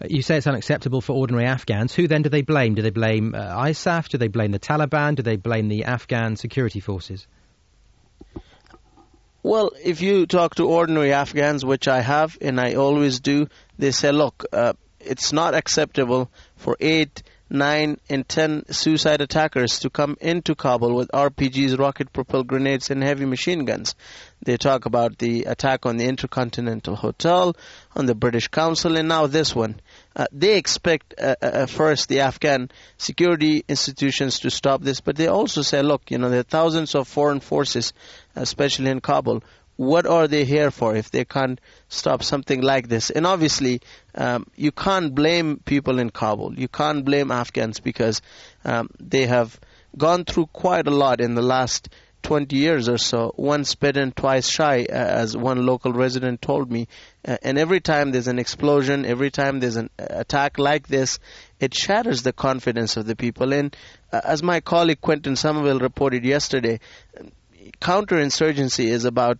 Uh, 0.00 0.06
you 0.08 0.22
say 0.22 0.36
it's 0.36 0.46
unacceptable 0.46 1.00
for 1.00 1.12
ordinary 1.12 1.46
Afghans. 1.46 1.94
Who 1.94 2.08
then 2.08 2.22
do 2.22 2.28
they 2.28 2.42
blame? 2.42 2.74
Do 2.74 2.82
they 2.82 2.90
blame 2.90 3.34
uh, 3.34 3.38
ISAF? 3.38 4.08
Do 4.08 4.18
they 4.18 4.28
blame 4.28 4.52
the 4.52 4.58
Taliban? 4.58 5.16
Do 5.16 5.22
they 5.22 5.36
blame 5.36 5.68
the 5.68 5.84
Afghan 5.84 6.36
security 6.36 6.80
forces? 6.80 7.26
Well, 9.42 9.70
if 9.84 10.00
you 10.02 10.26
talk 10.26 10.56
to 10.56 10.68
ordinary 10.68 11.12
Afghans, 11.12 11.64
which 11.64 11.86
I 11.86 12.00
have 12.00 12.36
and 12.40 12.60
I 12.60 12.74
always 12.74 13.20
do, 13.20 13.48
they 13.78 13.92
say, 13.92 14.10
look, 14.10 14.44
uh, 14.52 14.72
it's 14.98 15.32
not 15.32 15.54
acceptable 15.54 16.30
for 16.56 16.76
eight 16.80 17.22
nine 17.48 17.98
and 18.08 18.28
ten 18.28 18.64
suicide 18.72 19.20
attackers 19.20 19.80
to 19.80 19.90
come 19.90 20.16
into 20.20 20.54
Kabul 20.54 20.94
with 20.94 21.08
RPGs, 21.12 21.78
rocket 21.78 22.12
propelled 22.12 22.46
grenades, 22.46 22.90
and 22.90 23.02
heavy 23.02 23.24
machine 23.24 23.64
guns. 23.64 23.94
They 24.42 24.56
talk 24.56 24.86
about 24.86 25.18
the 25.18 25.44
attack 25.44 25.86
on 25.86 25.96
the 25.96 26.06
Intercontinental 26.06 26.96
Hotel, 26.96 27.56
on 27.94 28.06
the 28.06 28.14
British 28.14 28.48
Council, 28.48 28.96
and 28.96 29.08
now 29.08 29.26
this 29.26 29.54
one. 29.54 29.80
Uh, 30.14 30.26
they 30.32 30.56
expect 30.56 31.14
uh, 31.18 31.36
uh, 31.42 31.46
uh 31.46 31.66
first 31.66 32.08
the 32.08 32.20
Afghan 32.20 32.70
security 32.96 33.64
institutions 33.68 34.40
to 34.40 34.50
stop 34.50 34.82
this, 34.82 35.00
but 35.00 35.16
they 35.16 35.26
also 35.26 35.62
say, 35.62 35.82
look, 35.82 36.10
you 36.10 36.18
know, 36.18 36.30
there 36.30 36.40
are 36.40 36.44
thousands 36.44 36.94
of 36.94 37.06
foreign 37.08 37.40
forces, 37.40 37.92
especially 38.34 38.90
in 38.90 39.00
Kabul, 39.00 39.42
what 39.76 40.06
are 40.06 40.26
they 40.26 40.44
here 40.44 40.70
for 40.70 40.96
if 40.96 41.10
they 41.10 41.24
can't 41.24 41.60
stop 41.88 42.22
something 42.22 42.60
like 42.62 42.88
this? 42.88 43.10
And 43.10 43.26
obviously, 43.26 43.80
um, 44.14 44.46
you 44.56 44.72
can't 44.72 45.14
blame 45.14 45.60
people 45.64 45.98
in 45.98 46.10
Kabul. 46.10 46.58
You 46.58 46.68
can't 46.68 47.04
blame 47.04 47.30
Afghans 47.30 47.80
because 47.80 48.22
um, 48.64 48.90
they 48.98 49.26
have 49.26 49.58
gone 49.96 50.24
through 50.24 50.46
quite 50.46 50.86
a 50.86 50.90
lot 50.90 51.20
in 51.20 51.34
the 51.34 51.42
last 51.42 51.88
20 52.22 52.56
years 52.56 52.88
or 52.88 52.98
so. 52.98 53.32
Once 53.36 53.74
bitten, 53.76 54.10
twice 54.10 54.48
shy, 54.48 54.84
uh, 54.88 54.92
as 54.94 55.36
one 55.36 55.64
local 55.64 55.92
resident 55.92 56.42
told 56.42 56.70
me. 56.72 56.88
Uh, 57.24 57.36
and 57.42 57.56
every 57.56 57.80
time 57.80 58.10
there's 58.10 58.26
an 58.26 58.38
explosion, 58.38 59.04
every 59.04 59.30
time 59.30 59.60
there's 59.60 59.76
an 59.76 59.90
attack 59.98 60.58
like 60.58 60.88
this, 60.88 61.18
it 61.60 61.72
shatters 61.72 62.22
the 62.22 62.32
confidence 62.32 62.96
of 62.96 63.06
the 63.06 63.14
people. 63.14 63.52
And 63.52 63.76
uh, 64.12 64.22
as 64.24 64.42
my 64.42 64.60
colleague 64.60 65.00
Quentin 65.00 65.34
Sommerville 65.34 65.80
reported 65.80 66.24
yesterday, 66.24 66.80
counterinsurgency 67.80 68.86
is 68.86 69.04
about 69.04 69.38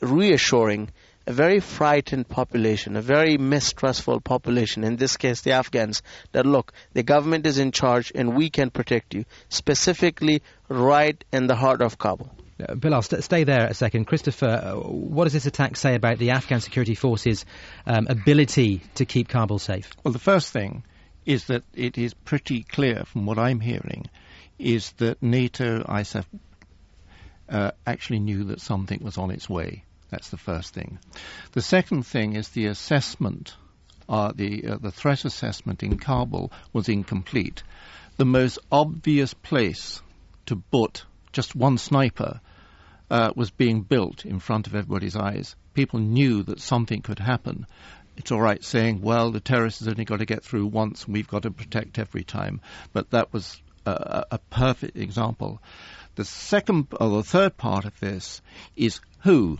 reassuring 0.00 0.90
a 1.26 1.32
very 1.32 1.60
frightened 1.60 2.28
population, 2.28 2.96
a 2.96 3.02
very 3.02 3.38
mistrustful 3.38 4.20
population, 4.20 4.84
in 4.84 4.96
this 4.96 5.16
case 5.16 5.40
the 5.40 5.52
Afghans, 5.52 6.02
that 6.32 6.44
look, 6.44 6.72
the 6.92 7.02
government 7.02 7.46
is 7.46 7.58
in 7.58 7.72
charge 7.72 8.12
and 8.14 8.36
we 8.36 8.50
can 8.50 8.70
protect 8.70 9.14
you, 9.14 9.24
specifically 9.48 10.42
right 10.68 11.22
in 11.32 11.46
the 11.46 11.56
heart 11.56 11.80
of 11.80 11.96
Kabul. 11.98 12.30
Uh, 12.60 12.74
Bill, 12.74 12.94
I'll 12.94 13.02
st- 13.02 13.24
stay 13.24 13.44
there 13.44 13.66
a 13.66 13.74
second. 13.74 14.06
Christopher, 14.06 14.46
uh, 14.46 14.74
what 14.76 15.24
does 15.24 15.32
this 15.32 15.46
attack 15.46 15.76
say 15.76 15.94
about 15.94 16.18
the 16.18 16.30
Afghan 16.30 16.60
security 16.60 16.94
forces' 16.94 17.44
um, 17.86 18.06
ability 18.08 18.82
to 18.96 19.04
keep 19.04 19.28
Kabul 19.28 19.58
safe? 19.58 19.90
Well, 20.04 20.12
the 20.12 20.20
first 20.20 20.52
thing 20.52 20.84
is 21.26 21.46
that 21.46 21.64
it 21.74 21.98
is 21.98 22.14
pretty 22.14 22.62
clear 22.62 23.04
from 23.06 23.26
what 23.26 23.38
I'm 23.38 23.60
hearing 23.60 24.08
is 24.58 24.92
that 24.98 25.20
NATO, 25.22 25.82
ISAF, 25.82 26.26
uh, 27.48 27.72
actually 27.86 28.20
knew 28.20 28.44
that 28.44 28.60
something 28.60 29.00
was 29.02 29.18
on 29.18 29.30
its 29.30 29.48
way. 29.48 29.84
That's 30.10 30.30
the 30.30 30.36
first 30.36 30.74
thing. 30.74 30.98
The 31.52 31.62
second 31.62 32.04
thing 32.04 32.36
is 32.36 32.48
the 32.48 32.66
assessment, 32.66 33.54
uh, 34.08 34.32
the 34.34 34.66
uh, 34.66 34.76
the 34.76 34.92
threat 34.92 35.24
assessment 35.24 35.82
in 35.82 35.98
Kabul 35.98 36.52
was 36.72 36.88
incomplete. 36.88 37.62
The 38.16 38.24
most 38.24 38.58
obvious 38.70 39.34
place 39.34 40.00
to 40.46 40.56
put 40.56 41.04
just 41.32 41.56
one 41.56 41.78
sniper 41.78 42.40
uh, 43.10 43.32
was 43.34 43.50
being 43.50 43.82
built 43.82 44.24
in 44.24 44.38
front 44.38 44.66
of 44.66 44.74
everybody's 44.74 45.16
eyes. 45.16 45.56
People 45.74 45.98
knew 45.98 46.42
that 46.44 46.60
something 46.60 47.02
could 47.02 47.18
happen. 47.18 47.66
It's 48.16 48.30
all 48.30 48.40
right 48.40 48.62
saying, 48.62 49.00
well, 49.02 49.32
the 49.32 49.40
terrorists 49.40 49.80
has 49.80 49.88
only 49.88 50.04
got 50.04 50.18
to 50.18 50.24
get 50.24 50.44
through 50.44 50.66
once 50.66 51.04
and 51.04 51.14
we've 51.14 51.28
got 51.28 51.42
to 51.42 51.50
protect 51.50 51.98
every 51.98 52.22
time. 52.22 52.60
But 52.92 53.10
that 53.10 53.32
was 53.32 53.60
a, 53.84 54.24
a 54.32 54.38
perfect 54.38 54.96
example. 54.96 55.60
The 56.16 56.24
second 56.24 56.88
or 57.00 57.10
the 57.10 57.24
third 57.24 57.56
part 57.56 57.84
of 57.84 57.98
this 57.98 58.40
is 58.76 59.00
who 59.22 59.58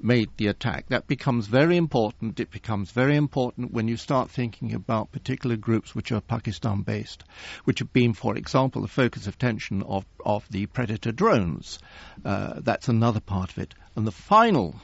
made 0.00 0.30
the 0.36 0.46
attack. 0.46 0.86
That 0.88 1.08
becomes 1.08 1.48
very 1.48 1.76
important. 1.76 2.38
It 2.38 2.50
becomes 2.50 2.92
very 2.92 3.16
important 3.16 3.72
when 3.72 3.88
you 3.88 3.96
start 3.96 4.30
thinking 4.30 4.74
about 4.74 5.10
particular 5.10 5.56
groups 5.56 5.94
which 5.94 6.12
are 6.12 6.20
Pakistan 6.20 6.82
based, 6.82 7.24
which 7.64 7.80
have 7.80 7.92
been, 7.92 8.12
for 8.12 8.36
example, 8.36 8.82
the 8.82 8.88
focus 8.88 9.26
of 9.26 9.38
tension 9.38 9.82
of, 9.82 10.04
of 10.24 10.48
the 10.50 10.66
Predator 10.66 11.10
drones. 11.10 11.80
Uh, 12.24 12.60
that's 12.60 12.88
another 12.88 13.20
part 13.20 13.50
of 13.50 13.58
it. 13.58 13.74
And 13.96 14.06
the 14.06 14.12
final 14.12 14.76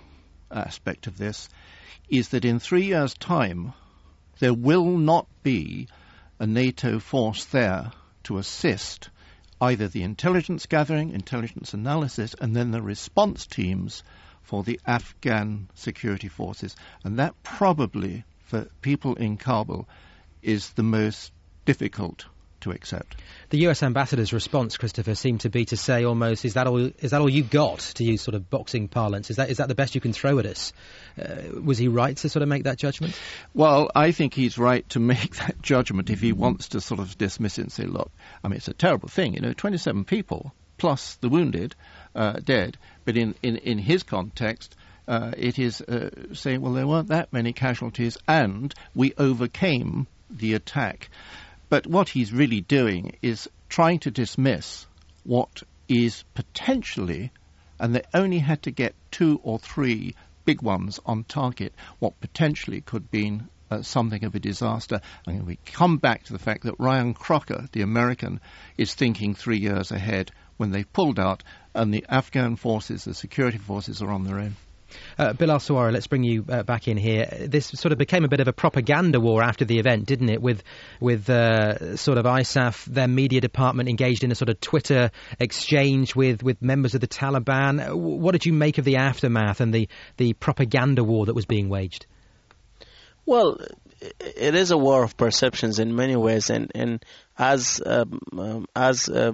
aspect 0.51 1.07
of 1.07 1.17
this 1.17 1.49
is 2.09 2.31
that 2.31 2.45
in 2.45 2.59
three 2.59 2.87
years' 2.87 3.15
time, 3.15 3.73
there 4.41 4.55
will 4.55 4.99
not 4.99 5.29
be 5.43 5.87
a 6.41 6.47
NATO 6.47 6.99
force 6.99 7.45
there 7.45 7.93
to 8.25 8.39
assist 8.39 9.11
either 9.65 9.89
the 9.89 10.03
intelligence 10.03 10.67
gathering, 10.67 11.11
intelligence 11.11 11.73
analysis, 11.73 12.35
and 12.41 12.55
then 12.55 12.71
the 12.71 12.83
response 12.83 13.47
teams 13.47 14.03
for 14.43 14.63
the 14.63 14.79
Afghan 14.87 15.69
security 15.75 16.29
forces. 16.29 16.77
And 17.03 17.19
that 17.19 17.35
probably, 17.43 18.25
for 18.45 18.69
people 18.83 19.15
in 19.15 19.39
Kabul, 19.39 19.89
is 20.43 20.71
the 20.73 20.83
most 20.83 21.33
difficult 21.65 22.27
to 22.65 22.73
accept. 22.73 23.17
The 23.51 23.59
U.S. 23.61 23.83
ambassador's 23.83 24.33
response, 24.33 24.77
Christopher, 24.77 25.15
seemed 25.15 25.41
to 25.41 25.49
be 25.49 25.65
to 25.67 25.77
say 25.77 26.05
almost, 26.05 26.45
"Is 26.45 26.55
that 26.55 26.67
all? 26.67 26.79
Is 26.79 27.13
that 27.13 27.21
all 27.21 27.31
you 27.31 27.43
got?" 27.43 27.79
To 27.97 28.05
use 28.05 28.21
sort 28.21 28.35
of 28.35 28.51
boxing 28.51 28.89
parlance, 28.89 29.31
is 29.31 29.37
that 29.37 29.51
is 29.51 29.59
that 29.59 29.69
the 29.69 29.75
best 29.75 29.95
you 29.95 30.01
can 30.01 30.13
throw 30.13 30.39
at 30.39 30.47
us? 30.47 30.73
Uh, 31.21 31.61
was 31.63 31.79
he 31.79 31.89
right 31.89 32.17
to 32.17 32.29
sort 32.29 32.43
of 32.43 32.49
make 32.49 32.65
that 32.65 32.77
judgment? 32.77 33.19
Well, 33.55 33.91
I 33.95 34.11
think 34.13 34.35
he's 34.35 34.59
right 34.59 34.87
to 34.91 35.01
make 35.15 35.37
that 35.37 35.63
judgment 35.63 36.11
if 36.11 36.21
he 36.21 36.33
wants 36.33 36.71
to 36.71 36.81
sort 36.81 37.01
of 37.01 37.17
dismiss 37.17 37.59
it 37.59 37.63
and 37.63 37.73
say, 37.73 37.85
"Look, 37.85 38.11
I 38.43 38.49
mean, 38.49 38.57
it's 38.57 38.69
a 38.69 38.75
terrible 38.75 39.09
thing. 39.09 39.35
You 39.35 39.41
know, 39.41 39.53
27 39.53 40.05
people 40.05 40.53
plus 40.77 41.15
the 41.17 41.29
wounded, 41.29 41.75
uh, 42.15 42.35
dead. 42.45 42.77
But 43.05 43.17
in, 43.17 43.35
in, 43.43 43.57
in 43.59 43.79
his 43.79 44.03
context, 44.03 44.75
uh, 45.07 45.33
it 45.37 45.59
is 45.59 45.81
uh, 45.81 46.11
saying, 46.33 46.61
well, 46.61 46.73
there 46.73 46.87
weren't 46.87 47.09
that 47.09 47.33
many 47.33 47.53
casualties, 47.53 48.19
and 48.27 48.75
we 48.95 49.13
overcame 49.19 50.07
the 50.31 50.55
attack. 50.55 51.11
But 51.75 51.89
what 51.89 52.11
he's 52.11 52.33
really 52.33 52.61
doing 52.61 53.17
is 53.21 53.51
trying 53.69 53.99
to 54.07 54.13
dismiss 54.13 54.87
what 55.25 55.65
is 55.89 56.23
potentially, 56.35 57.33
and 57.81 57.93
they 57.93 58.05
only 58.15 58.39
had 58.39 58.63
to 58.63 58.71
get 58.71 58.95
two 59.11 59.41
or 59.43 59.59
three 59.59 60.15
big 60.45 60.63
ones 60.63 61.01
on 61.05 61.25
target, 61.25 61.75
what 61.99 62.21
potentially 62.21 62.81
could 62.81 63.11
be 63.11 63.41
uh, 63.73 63.83
something 63.83 64.23
of 64.23 64.37
a 64.37 64.39
disaster. 64.39 65.01
And 65.27 65.49
we 65.49 65.59
come 65.67 65.97
back 65.97 66.23
to 66.27 66.33
the 66.33 66.39
fact 66.39 66.63
that 66.63 66.79
Ryan 66.79 67.13
Crocker, 67.13 67.67
the 67.73 67.83
American, 67.83 68.39
is 68.79 68.95
thinking 68.95 69.35
three 69.35 69.59
years 69.59 69.91
ahead 69.91 70.31
when 70.59 70.71
they 70.71 70.85
pulled 70.85 71.19
out 71.19 71.43
and 71.75 71.93
the 71.93 72.07
Afghan 72.09 72.55
forces, 72.55 73.03
the 73.03 73.15
security 73.15 73.59
forces, 73.59 74.01
are 74.01 74.13
on 74.13 74.23
their 74.23 74.39
own. 74.39 74.55
Uh, 75.19 75.33
Bilal 75.33 75.61
Sarwary, 75.61 75.93
let's 75.93 76.07
bring 76.07 76.25
you 76.25 76.45
uh, 76.49 76.63
back 76.63 76.89
in 76.89 76.97
here. 76.97 77.27
This 77.49 77.67
sort 77.67 77.93
of 77.93 77.99
became 77.99 78.25
a 78.25 78.29
bit 78.29 78.41
of 78.41 78.49
a 78.49 78.53
propaganda 78.53 79.21
war 79.21 79.43
after 79.43 79.65
the 79.65 79.79
event, 79.79 80.07
didn't 80.07 80.29
it? 80.29 80.43
With 80.43 80.63
with 81.01 81.29
uh, 81.31 81.97
sort 81.97 82.19
of 82.19 82.25
ISAF, 82.25 82.85
their 82.87 83.09
media 83.09 83.41
department 83.41 83.89
engaged 83.89 84.25
in 84.25 84.33
a 84.33 84.35
sort 84.35 84.49
of 84.49 84.61
Twitter 84.61 85.11
exchange 85.39 86.15
with, 86.15 86.43
with 86.43 86.63
members 86.63 86.95
of 86.95 87.01
the 87.01 87.09
Taliban. 87.09 87.95
What 87.95 88.33
did 88.33 88.47
you 88.47 88.53
make 88.53 88.79
of 88.79 88.85
the 88.85 88.97
aftermath 88.97 89.61
and 89.61 89.73
the, 89.73 89.89
the 90.17 90.33
propaganda 90.35 91.05
war 91.05 91.27
that 91.27 91.35
was 91.35 91.47
being 91.47 91.69
waged? 91.69 92.07
Well, 93.27 93.59
it 94.01 94.55
is 94.55 94.71
a 94.71 94.77
war 94.77 95.03
of 95.03 95.17
perceptions 95.17 95.79
in 95.79 95.97
many 95.97 96.17
ways, 96.17 96.51
and 96.51 96.71
and 96.75 97.05
as 97.37 97.83
um, 97.85 98.21
um, 98.39 98.67
as 98.77 99.09
uh, 99.09 99.33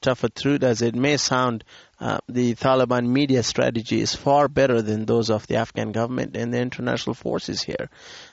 tough 0.00 0.24
a 0.24 0.28
truth 0.28 0.62
as 0.64 0.82
it 0.82 0.94
may 0.94 1.16
sound, 1.16 1.62
uh, 2.00 2.18
the 2.28 2.54
Taliban 2.56 3.06
media 3.06 3.42
strategy 3.42 4.00
is 4.00 4.14
far 4.14 4.48
better 4.48 4.82
than 4.82 5.06
those 5.06 5.30
of 5.30 5.46
the 5.46 5.56
Afghan 5.56 5.92
government 5.92 6.36
and 6.36 6.52
the 6.52 6.58
international 6.58 7.14
forces 7.14 7.62
here. 7.62 7.88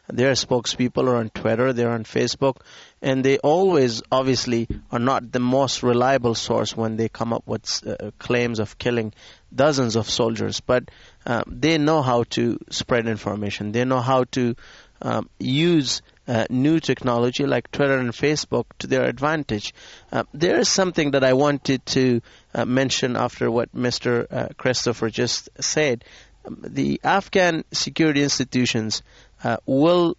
Their 0.08 0.32
spokespeople 0.32 1.08
are 1.08 1.16
on 1.18 1.30
Twitter, 1.30 1.74
they're 1.74 1.92
on 1.92 2.04
Facebook, 2.04 2.58
and 3.02 3.24
they 3.24 3.38
always, 3.38 4.02
obviously, 4.12 4.68
are 4.92 5.00
not 5.00 5.32
the 5.32 5.40
most 5.40 5.84
reliable 5.84 6.36
source 6.36 6.76
when 6.76 6.98
they 6.98 7.08
come 7.08 7.34
up 7.34 7.44
with 7.46 7.86
uh, 7.88 8.12
claims 8.18 8.60
of 8.60 8.78
killing 8.78 9.14
dozens 9.54 9.96
of 9.96 10.10
soldiers. 10.10 10.60
But 10.60 10.90
uh, 11.26 11.44
they 11.48 11.78
know 11.78 12.02
how 12.02 12.24
to 12.32 12.58
spread 12.70 13.08
information. 13.08 13.72
They 13.72 13.86
know 13.86 14.02
how 14.02 14.26
to 14.32 14.56
um, 15.02 15.30
use 15.40 16.02
uh, 16.28 16.46
new 16.50 16.80
technology 16.80 17.46
like 17.46 17.72
Twitter 17.72 17.98
and 17.98 18.12
Facebook 18.12 18.66
to 18.80 18.88
their 18.88 19.04
advantage. 19.04 19.74
Uh, 20.12 20.24
there 20.34 20.60
is 20.60 20.70
something 20.70 21.12
that 21.12 21.24
I 21.24 21.34
wanted 21.34 21.86
to 21.88 22.22
uh, 22.54 22.66
mention 22.66 23.16
after 23.16 23.50
what 23.52 23.76
Mr. 23.76 24.26
Uh, 24.32 24.48
Christopher 24.58 25.10
just 25.10 25.50
said. 25.60 26.04
Um, 26.46 26.60
the 26.62 27.00
Afghan 27.04 27.64
security 27.72 28.24
institutions 28.24 29.02
uh, 29.44 29.58
will 29.66 30.18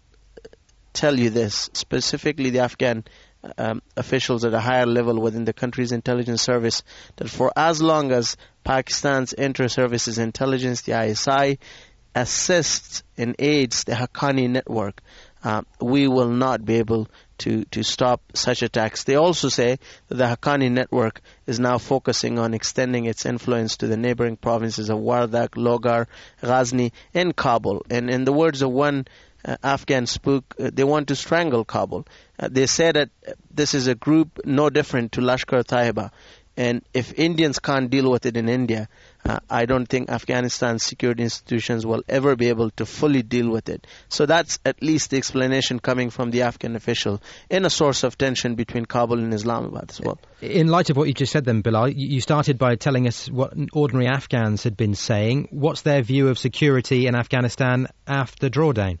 tell 0.93 1.19
you 1.19 1.29
this, 1.29 1.69
specifically 1.73 2.51
the 2.51 2.59
Afghan 2.59 3.03
um, 3.57 3.81
officials 3.95 4.45
at 4.45 4.53
a 4.53 4.59
higher 4.59 4.85
level 4.85 5.19
within 5.19 5.45
the 5.45 5.53
country's 5.53 5.91
intelligence 5.91 6.41
service, 6.41 6.83
that 7.17 7.29
for 7.29 7.51
as 7.55 7.81
long 7.81 8.11
as 8.11 8.37
Pakistan's 8.63 9.33
inter-services 9.33 10.17
intelligence, 10.17 10.81
the 10.81 10.99
ISI, 10.99 11.59
assists 12.15 13.03
and 13.17 13.35
aids 13.39 13.83
the 13.83 13.91
Haqqani 13.91 14.49
network, 14.49 15.01
uh, 15.45 15.61
we 15.79 16.07
will 16.07 16.29
not 16.29 16.65
be 16.65 16.75
able 16.75 17.07
to, 17.37 17.65
to 17.65 17.83
stop 17.83 18.19
such 18.33 18.63
attacks. 18.63 19.03
They 19.03 19.15
also 19.15 19.47
say 19.49 19.77
that 20.07 20.15
the 20.15 20.23
Haqqani 20.25 20.71
network 20.71 21.21
is 21.45 21.59
now 21.59 21.77
focusing 21.77 22.39
on 22.39 22.55
extending 22.55 23.05
its 23.05 23.27
influence 23.27 23.77
to 23.77 23.87
the 23.87 23.95
neighboring 23.95 24.37
provinces 24.37 24.89
of 24.89 24.97
Wardak, 24.97 25.49
Logar, 25.49 26.07
Ghazni, 26.41 26.93
and 27.13 27.35
Kabul. 27.35 27.85
And 27.91 28.09
in 28.09 28.25
the 28.25 28.33
words 28.33 28.63
of 28.63 28.71
one 28.71 29.07
uh, 29.45 29.57
Afghan 29.63 30.07
spook, 30.07 30.55
uh, 30.59 30.71
they 30.73 30.83
want 30.83 31.09
to 31.09 31.15
strangle 31.15 31.63
Kabul. 31.63 32.07
Uh, 32.39 32.49
they 32.51 32.65
say 32.65 32.91
that 32.91 33.09
this 33.53 33.75
is 33.75 33.85
a 33.85 33.93
group 33.93 34.39
no 34.45 34.71
different 34.71 35.11
to 35.11 35.21
Lashkar 35.21 35.63
Taiba. 35.63 36.09
And 36.57 36.81
if 36.93 37.13
Indians 37.19 37.59
can't 37.59 37.89
deal 37.91 38.09
with 38.09 38.25
it 38.25 38.35
in 38.35 38.49
India, 38.49 38.87
uh, 39.25 39.39
I 39.49 39.65
don't 39.65 39.87
think 39.87 40.09
Afghanistan's 40.09 40.83
security 40.83 41.23
institutions 41.23 41.85
will 41.85 42.03
ever 42.07 42.35
be 42.35 42.49
able 42.49 42.69
to 42.71 42.85
fully 42.85 43.23
deal 43.23 43.49
with 43.49 43.69
it. 43.69 43.87
So 44.07 44.25
that's 44.25 44.59
at 44.63 44.83
least 44.83 45.09
the 45.09 45.17
explanation 45.17 45.79
coming 45.79 46.11
from 46.11 46.29
the 46.29 46.43
Afghan 46.43 46.75
official 46.75 47.21
in 47.49 47.65
a 47.65 47.69
source 47.69 48.03
of 48.03 48.17
tension 48.17 48.53
between 48.53 48.85
Kabul 48.85 49.19
and 49.19 49.33
Islamabad 49.33 49.89
as 49.89 49.99
well. 49.99 50.19
In 50.41 50.67
light 50.67 50.91
of 50.91 50.97
what 50.97 51.07
you 51.07 51.13
just 51.13 51.31
said 51.31 51.45
then, 51.45 51.61
Bilal, 51.61 51.89
you 51.89 52.21
started 52.21 52.59
by 52.59 52.75
telling 52.75 53.07
us 53.07 53.29
what 53.29 53.53
ordinary 53.73 54.07
Afghans 54.07 54.63
had 54.63 54.77
been 54.77 54.93
saying. 54.93 55.47
What's 55.49 55.81
their 55.81 56.03
view 56.03 56.27
of 56.27 56.37
security 56.37 57.07
in 57.07 57.15
Afghanistan 57.15 57.87
after 58.05 58.49
drawdown? 58.49 58.99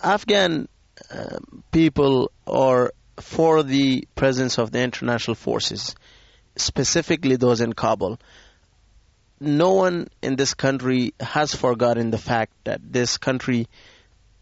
Afghan 0.00 0.68
uh, 1.10 1.38
people 1.72 2.30
are 2.46 2.92
for 3.18 3.62
the 3.62 4.06
presence 4.14 4.58
of 4.58 4.70
the 4.70 4.80
international 4.80 5.34
forces, 5.34 5.94
specifically 6.56 7.36
those 7.36 7.60
in 7.60 7.72
Kabul. 7.72 8.18
No 9.38 9.74
one 9.74 10.08
in 10.22 10.36
this 10.36 10.54
country 10.54 11.14
has 11.20 11.54
forgotten 11.54 12.10
the 12.10 12.18
fact 12.18 12.52
that 12.64 12.80
this 12.82 13.18
country 13.18 13.68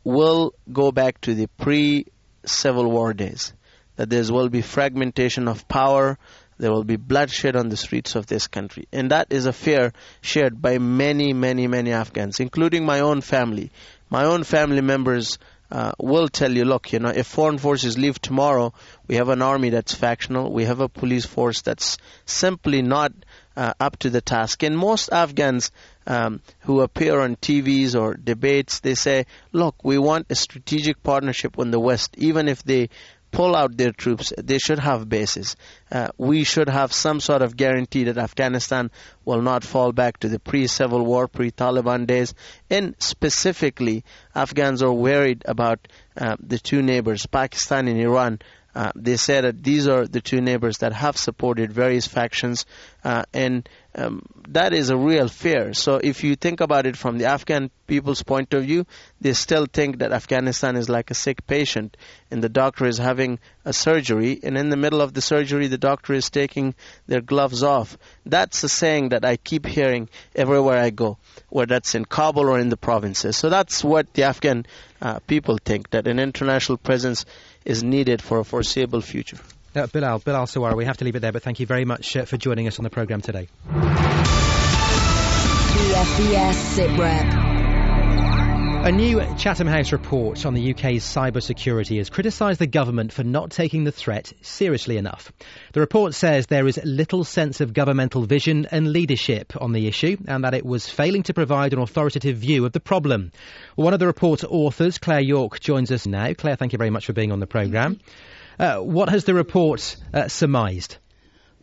will 0.05 0.55
go 0.73 0.93
back 0.93 1.21
to 1.23 1.35
the 1.35 1.49
pre 1.59 2.07
Civil 2.45 2.91
War 2.91 3.15
days, 3.15 3.53
that 3.97 4.11
there 4.11 4.25
will 4.31 4.49
be 4.49 4.63
fragmentation 4.63 5.49
of 5.49 5.67
power, 5.67 6.19
there 6.59 6.71
will 6.71 6.85
be 6.85 6.97
bloodshed 6.97 7.57
on 7.57 7.69
the 7.69 7.77
streets 7.77 8.15
of 8.15 8.27
this 8.27 8.47
country. 8.47 8.87
And 8.93 9.11
that 9.11 9.29
is 9.31 9.47
a 9.47 9.53
fear 9.53 9.93
shared 10.21 10.61
by 10.61 10.79
many, 10.79 11.33
many, 11.33 11.67
many 11.67 11.93
Afghans, 11.93 12.39
including 12.39 12.85
my 12.85 13.01
own 13.01 13.23
family. 13.23 13.71
My 14.11 14.25
own 14.27 14.45
family 14.45 14.83
members 14.83 15.39
uh, 15.71 15.93
will 15.99 16.29
tell 16.29 16.53
you, 16.53 16.65
look, 16.65 16.93
you 16.93 16.99
know, 16.99 17.09
if 17.09 17.27
foreign 17.27 17.59
forces 17.59 17.99
leave 17.99 18.21
tomorrow, 18.21 18.73
we 19.09 19.17
have 19.17 19.29
an 19.29 19.43
army 19.43 19.71
that's 19.71 19.95
factional, 19.95 20.53
we 20.53 20.65
have 20.65 20.81
a 20.81 20.89
police 20.89 21.27
force 21.27 21.63
that's 21.63 21.99
simply 22.27 22.83
not 22.83 23.13
uh, 23.57 23.73
up 23.81 23.99
to 23.99 24.11
the 24.11 24.21
task. 24.21 24.63
And 24.63 24.77
most 24.77 25.11
Afghans 25.13 25.71
um, 26.07 26.41
who 26.61 26.81
appear 26.81 27.21
on 27.21 27.37
TVs 27.37 27.99
or 27.99 28.15
debates, 28.15 28.81
they 28.81 28.95
say, 28.95 29.27
look, 29.53 29.77
we 29.83 29.99
want 29.99 30.27
a 30.31 30.35
strategic 30.35 31.03
partnership 31.03 31.57
with 31.57 31.71
the 31.71 31.81
West, 31.81 32.15
even 32.19 32.49
if 32.49 32.63
they 32.63 32.91
pull 33.35 33.57
out 33.57 33.77
their 33.77 33.91
troops, 33.91 34.33
they 34.39 34.59
should 34.59 34.79
have 34.79 35.09
bases. 35.09 35.57
Uh, 35.91 36.09
we 36.17 36.45
should 36.45 36.69
have 36.69 36.93
some 36.93 37.19
sort 37.19 37.43
of 37.43 37.57
guarantee 37.57 38.05
that 38.05 38.17
Afghanistan 38.17 38.91
will 39.25 39.43
not 39.43 39.65
fall 39.65 39.91
back 39.93 40.19
to 40.21 40.29
the 40.29 40.39
pre-Civil 40.39 41.05
War, 41.05 41.27
pre-Taliban 41.27 42.07
days. 42.07 42.33
And 42.71 42.95
specifically, 43.01 44.05
Afghans 44.35 44.83
are 44.83 44.93
worried 44.93 45.43
about 45.47 45.89
uh, 46.17 46.37
the 46.39 46.59
two 46.59 46.81
neighbors, 46.81 47.27
Pakistan 47.27 47.89
and 47.89 47.99
Iran, 47.99 48.39
uh, 48.75 48.91
they 48.97 49.17
say 49.17 49.41
that 49.41 49.63
these 49.63 49.87
are 49.87 50.07
the 50.07 50.21
two 50.21 50.41
neighbors 50.41 50.79
that 50.79 50.93
have 50.93 51.17
supported 51.17 51.73
various 51.73 52.07
factions, 52.07 52.67
uh, 53.05 53.25
and 53.35 53.69
um, 53.95 54.23
that 54.49 54.73
is 54.73 54.91
a 54.91 54.97
real 54.97 55.29
fear. 55.29 55.75
So 55.75 55.97
if 55.97 56.25
you 56.25 56.37
think 56.37 56.61
about 56.61 56.87
it 56.87 56.97
from 56.97 57.19
the 57.19 57.27
Afghan 57.27 57.71
people's 57.87 58.23
point 58.23 58.55
of 58.55 58.65
view, 58.65 58.87
they 59.21 59.35
still 59.35 59.67
think 59.67 59.99
that 59.99 60.13
Afghanistan 60.13 60.77
is 60.77 60.89
like 60.89 61.11
a 61.11 61.15
sick 61.15 61.47
patient, 61.47 61.97
and 62.31 62.43
the 62.43 62.49
doctor 62.49 62.87
is 62.87 62.99
having 62.99 63.39
a 63.65 63.73
surgery, 63.73 64.41
and 64.43 64.57
in 64.57 64.71
the 64.71 64.77
middle 64.77 65.03
of 65.03 65.13
the 65.13 65.21
surgery, 65.21 65.67
the 65.69 65.79
doctor 65.79 66.15
is 66.15 66.31
taking 66.31 66.75
their 67.07 67.21
gloves 67.21 67.63
off. 67.63 67.99
That's 68.25 68.65
a 68.65 68.69
saying 68.69 69.11
that 69.11 69.25
I 69.25 69.37
keep 69.37 69.67
hearing 69.67 70.09
everywhere 70.35 70.79
I 70.79 70.91
go, 70.91 71.19
whether 71.51 71.75
that's 71.75 71.95
in 71.95 72.07
Kabul 72.07 72.49
or 72.49 72.59
in 72.59 72.71
the 72.71 72.77
provinces. 72.77 73.37
So 73.37 73.51
that's 73.51 73.85
what 73.85 74.13
the 74.15 74.25
Afghan 74.25 74.67
uh, 75.01 75.19
people 75.21 75.59
think 75.63 75.91
that 75.91 76.07
an 76.07 76.19
international 76.19 76.79
presence 76.79 77.27
is 77.65 77.83
needed 77.83 78.23
for 78.23 78.39
a 78.39 78.45
foreseeable 78.45 79.03
future. 79.03 79.39
Uh, 79.75 79.89
Bilal, 79.89 80.21
Bilal 80.21 80.47
Sarwary, 80.47 80.77
we 80.77 80.85
have 80.85 80.99
to 80.99 81.05
leave 81.05 81.17
it 81.17 81.21
there, 81.21 81.33
but 81.33 81.43
thank 81.43 81.59
you 81.59 81.67
very 81.67 81.85
much 81.85 82.17
uh, 82.17 82.25
for 82.25 82.37
joining 82.37 82.69
us 82.69 82.79
on 82.79 82.85
the 82.85 82.91
programme 82.91 83.21
today. 83.21 83.49
SITREP. 86.77 87.45
A 88.85 88.93
new 88.93 89.21
Chatham 89.39 89.67
House 89.67 89.93
report 89.93 90.45
on 90.45 90.53
the 90.53 90.73
UK's 90.73 91.05
cybersecurity 91.05 91.97
has 91.97 92.11
criticised 92.11 92.61
the 92.61 92.67
government 92.67 93.13
for 93.15 93.25
not 93.25 93.51
taking 93.51 93.85
the 93.85 93.91
threat 93.91 94.33
seriously 94.43 94.99
enough. 94.99 95.33
The 95.73 95.81
report 95.81 96.15
says 96.15 96.47
there 96.47 96.69
is 96.69 96.79
little 96.85 97.25
sense 97.25 97.63
of 97.63 97.73
governmental 97.73 98.27
vision 98.27 98.67
and 98.71 98.93
leadership 98.93 99.55
on 99.59 99.73
the 99.73 99.89
issue 99.89 100.19
and 100.29 100.45
that 100.45 100.53
it 100.53 100.67
was 100.67 100.87
failing 100.87 101.23
to 101.25 101.35
provide 101.35 101.73
an 101.73 101.79
authoritative 101.79 102.37
view 102.37 102.67
of 102.67 102.73
the 102.73 102.81
problem. 102.81 103.33
One 103.75 103.95
of 103.95 104.01
the 104.01 104.07
report's 104.07 104.45
authors, 104.45 104.99
Claire 104.99 105.23
Yorke, 105.23 105.61
joins 105.61 105.91
us 105.91 106.07
now. 106.07 106.35
Claire, 106.35 106.57
thank 106.57 106.73
you 106.73 106.79
very 106.79 106.91
much 106.91 107.07
for 107.07 107.15
being 107.15 107.33
on 107.33 107.41
the 107.41 107.47
programme. 107.47 107.99
Uh, 108.59 108.79
what 108.79 109.09
has 109.09 109.25
the 109.25 109.35
report 109.35 109.97
uh, 110.13 110.29
surmised? 110.29 110.97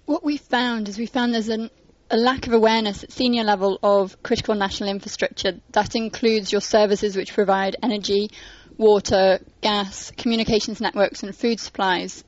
What 0.06 0.24
we 0.24 0.38
found 0.38 0.90
is 0.90 0.98
we 0.98 1.06
found 1.06 1.34
there's 1.34 1.50
an 1.50 1.70
a 2.12 2.18
lack 2.18 2.46
of 2.46 2.54
awareness 2.54 3.04
at 3.04 3.12
senior 3.12 3.44
level 3.44 3.80
of 3.82 4.22
critical 4.22 4.54
national 4.54 4.90
infrastructure. 4.90 5.54
That 5.72 5.96
includes 5.96 6.52
your 6.52 6.60
services 6.60 7.16
which 7.16 7.34
provide 7.34 7.78
energy, 7.82 8.32
water, 8.78 9.40
gas, 9.62 10.12
communications 10.18 10.82
networks, 10.82 11.24
and 11.24 11.34
food 11.34 11.62
supplies. 11.62 12.26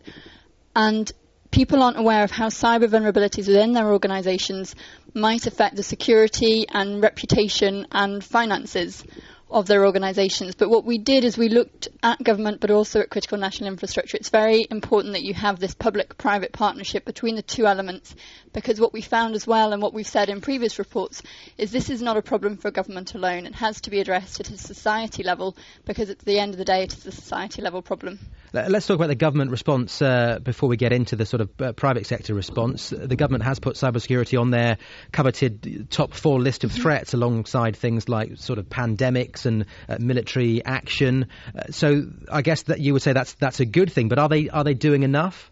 And 0.73 1.11
people 1.51 1.83
aren't 1.83 1.99
aware 1.99 2.23
of 2.23 2.31
how 2.31 2.47
cyber 2.47 2.87
vulnerabilities 2.87 3.47
within 3.47 3.73
their 3.73 3.91
organisations 3.91 4.73
might 5.13 5.47
affect 5.47 5.75
the 5.75 5.83
security 5.83 6.65
and 6.69 7.03
reputation 7.03 7.85
and 7.91 8.23
finances 8.23 9.03
of 9.53 9.67
their 9.67 9.85
organisations. 9.85 10.55
But 10.55 10.69
what 10.69 10.83
we 10.83 10.97
did 10.97 11.23
is 11.23 11.37
we 11.37 11.47
looked 11.47 11.87
at 12.01 12.21
government 12.23 12.59
but 12.59 12.71
also 12.71 13.01
at 13.01 13.11
critical 13.11 13.37
national 13.37 13.69
infrastructure. 13.69 14.17
It's 14.17 14.29
very 14.29 14.65
important 14.69 15.13
that 15.13 15.23
you 15.23 15.35
have 15.35 15.59
this 15.59 15.75
public 15.75 16.17
private 16.17 16.51
partnership 16.51 17.05
between 17.05 17.35
the 17.35 17.43
two 17.43 17.67
elements 17.67 18.15
because 18.51 18.81
what 18.81 18.93
we 18.93 19.01
found 19.01 19.35
as 19.35 19.45
well 19.45 19.71
and 19.71 19.81
what 19.81 19.93
we've 19.93 20.07
said 20.07 20.29
in 20.29 20.41
previous 20.41 20.79
reports 20.79 21.21
is 21.57 21.71
this 21.71 21.91
is 21.91 22.01
not 22.01 22.17
a 22.17 22.21
problem 22.21 22.57
for 22.57 22.71
government 22.71 23.13
alone. 23.13 23.45
It 23.45 23.55
has 23.55 23.79
to 23.81 23.91
be 23.91 23.99
addressed 23.99 24.39
at 24.39 24.49
a 24.49 24.57
society 24.57 25.21
level 25.23 25.55
because 25.85 26.09
at 26.09 26.19
the 26.19 26.39
end 26.39 26.53
of 26.53 26.57
the 26.57 26.65
day 26.65 26.83
it 26.83 26.93
is 26.93 27.05
a 27.05 27.11
society 27.11 27.61
level 27.61 27.83
problem. 27.83 28.19
Let's 28.53 28.85
talk 28.85 28.95
about 28.95 29.07
the 29.07 29.15
government 29.15 29.49
response 29.49 29.99
uh, 29.99 30.37
before 30.37 30.69
we 30.69 30.77
get 30.77 30.93
into 30.93 31.15
the 31.15 31.25
sort 31.25 31.41
of 31.41 31.49
uh, 31.59 31.73
private 31.73 32.05
sector 32.05 32.35
response. 32.35 32.91
The 32.91 33.15
government 33.15 33.43
has 33.45 33.59
put 33.59 33.77
cybersecurity 33.77 34.39
on 34.39 34.51
their 34.51 34.77
coveted 35.11 35.87
top 35.89 36.13
four 36.13 36.39
list 36.39 36.63
of 36.63 36.71
threats 36.71 37.15
alongside 37.15 37.75
things 37.75 38.07
like 38.07 38.37
sort 38.37 38.59
of 38.59 38.69
pandemics 38.69 39.47
and 39.47 39.65
uh, 39.89 39.97
military 39.99 40.63
action. 40.63 41.29
Uh, 41.57 41.71
so 41.71 42.03
I 42.31 42.43
guess 42.43 42.61
that 42.63 42.79
you 42.79 42.93
would 42.93 43.01
say 43.01 43.13
that's 43.13 43.33
that's 43.33 43.59
a 43.59 43.65
good 43.65 43.91
thing, 43.91 44.07
but 44.07 44.19
are 44.19 44.29
they 44.29 44.49
are 44.49 44.63
they 44.63 44.75
doing 44.75 45.01
enough? 45.01 45.51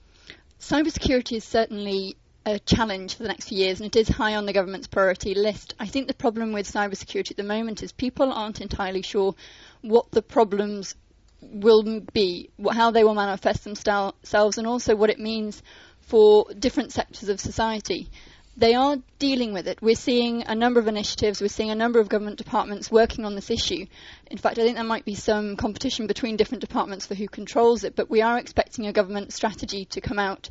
Cybersecurity 0.60 1.38
is 1.38 1.44
certainly 1.44 2.18
a 2.46 2.60
challenge 2.60 3.16
for 3.16 3.24
the 3.24 3.30
next 3.30 3.50
few 3.50 3.58
years, 3.58 3.80
and 3.80 3.88
it 3.88 3.96
is 4.00 4.10
high 4.10 4.36
on 4.36 4.46
the 4.46 4.54
government's 4.54 4.88
priority 4.88 5.34
list. 5.34 5.74
I 5.80 5.88
think 5.88 6.08
the 6.08 6.14
problem 6.14 6.54
with 6.54 6.72
cybersecurity 6.72 7.32
at 7.32 7.38
the 7.38 7.44
moment 7.44 7.82
is 7.82 7.92
people 7.92 8.32
aren't 8.32 8.62
entirely 8.62 9.02
sure 9.02 9.36
what 9.82 10.12
the 10.12 10.22
problems 10.22 10.96
will 11.42 12.02
be, 12.14 12.50
how 12.72 12.92
they 12.92 13.04
will 13.04 13.16
manifest 13.16 13.64
themselves, 13.64 14.58
and 14.58 14.68
also 14.68 14.96
what 14.96 15.10
it 15.10 15.20
means 15.20 15.62
for 16.00 16.46
different 16.58 16.92
sectors 16.92 17.30
of 17.30 17.40
society. 17.40 18.10
They 18.58 18.74
are 18.74 18.98
dealing 19.18 19.54
with 19.54 19.68
it. 19.68 19.82
We're 19.82 19.96
seeing 19.96 20.44
a 20.44 20.54
number 20.54 20.80
of 20.80 20.88
initiatives, 20.88 21.42
we're 21.42 21.48
seeing 21.48 21.72
a 21.72 21.76
number 21.76 22.00
of 22.00 22.10
government 22.10 22.38
departments 22.38 22.92
working 22.92 23.24
on 23.24 23.34
this 23.34 23.50
issue. 23.50 23.86
In 24.30 24.38
fact, 24.38 24.60
I 24.60 24.64
think 24.64 24.76
there 24.76 24.84
might 24.84 25.06
be 25.06 25.16
some 25.16 25.56
competition 25.56 26.06
between 26.06 26.36
different 26.36 26.62
departments 26.62 27.06
for 27.06 27.16
who 27.16 27.28
controls 27.28 27.86
it, 27.86 27.96
but 27.96 28.10
we 28.10 28.22
are 28.22 28.38
expecting 28.38 28.88
a 28.88 28.94
government 28.94 29.32
strategy 29.32 29.86
to 29.86 30.02
come 30.02 30.20
out 30.20 30.50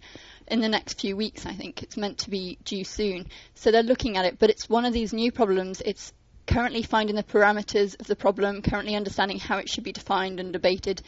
in 0.48 0.60
the 0.60 0.68
next 0.68 1.00
few 1.00 1.14
weeks, 1.14 1.44
I 1.44 1.52
think. 1.52 1.82
It's 1.82 1.98
meant 1.98 2.18
to 2.18 2.30
be 2.30 2.58
due 2.64 2.84
soon. 2.84 3.26
So 3.54 3.70
they're 3.70 3.82
looking 3.82 4.16
at 4.16 4.24
it, 4.24 4.38
but 4.38 4.50
it's 4.50 4.68
one 4.68 4.86
of 4.86 4.94
these 4.94 5.12
new 5.12 5.30
problems. 5.30 5.82
It's 5.84 6.12
currently 6.50 6.82
finding 6.82 7.14
the 7.14 7.22
parameters 7.22 7.98
of 8.00 8.06
the 8.06 8.16
problem, 8.16 8.60
currently 8.60 8.96
understanding 8.96 9.38
how 9.38 9.58
it 9.58 9.68
should 9.68 9.84
be 9.84 9.92
defined 9.92 10.40
and 10.40 10.52
debated. 10.52 11.00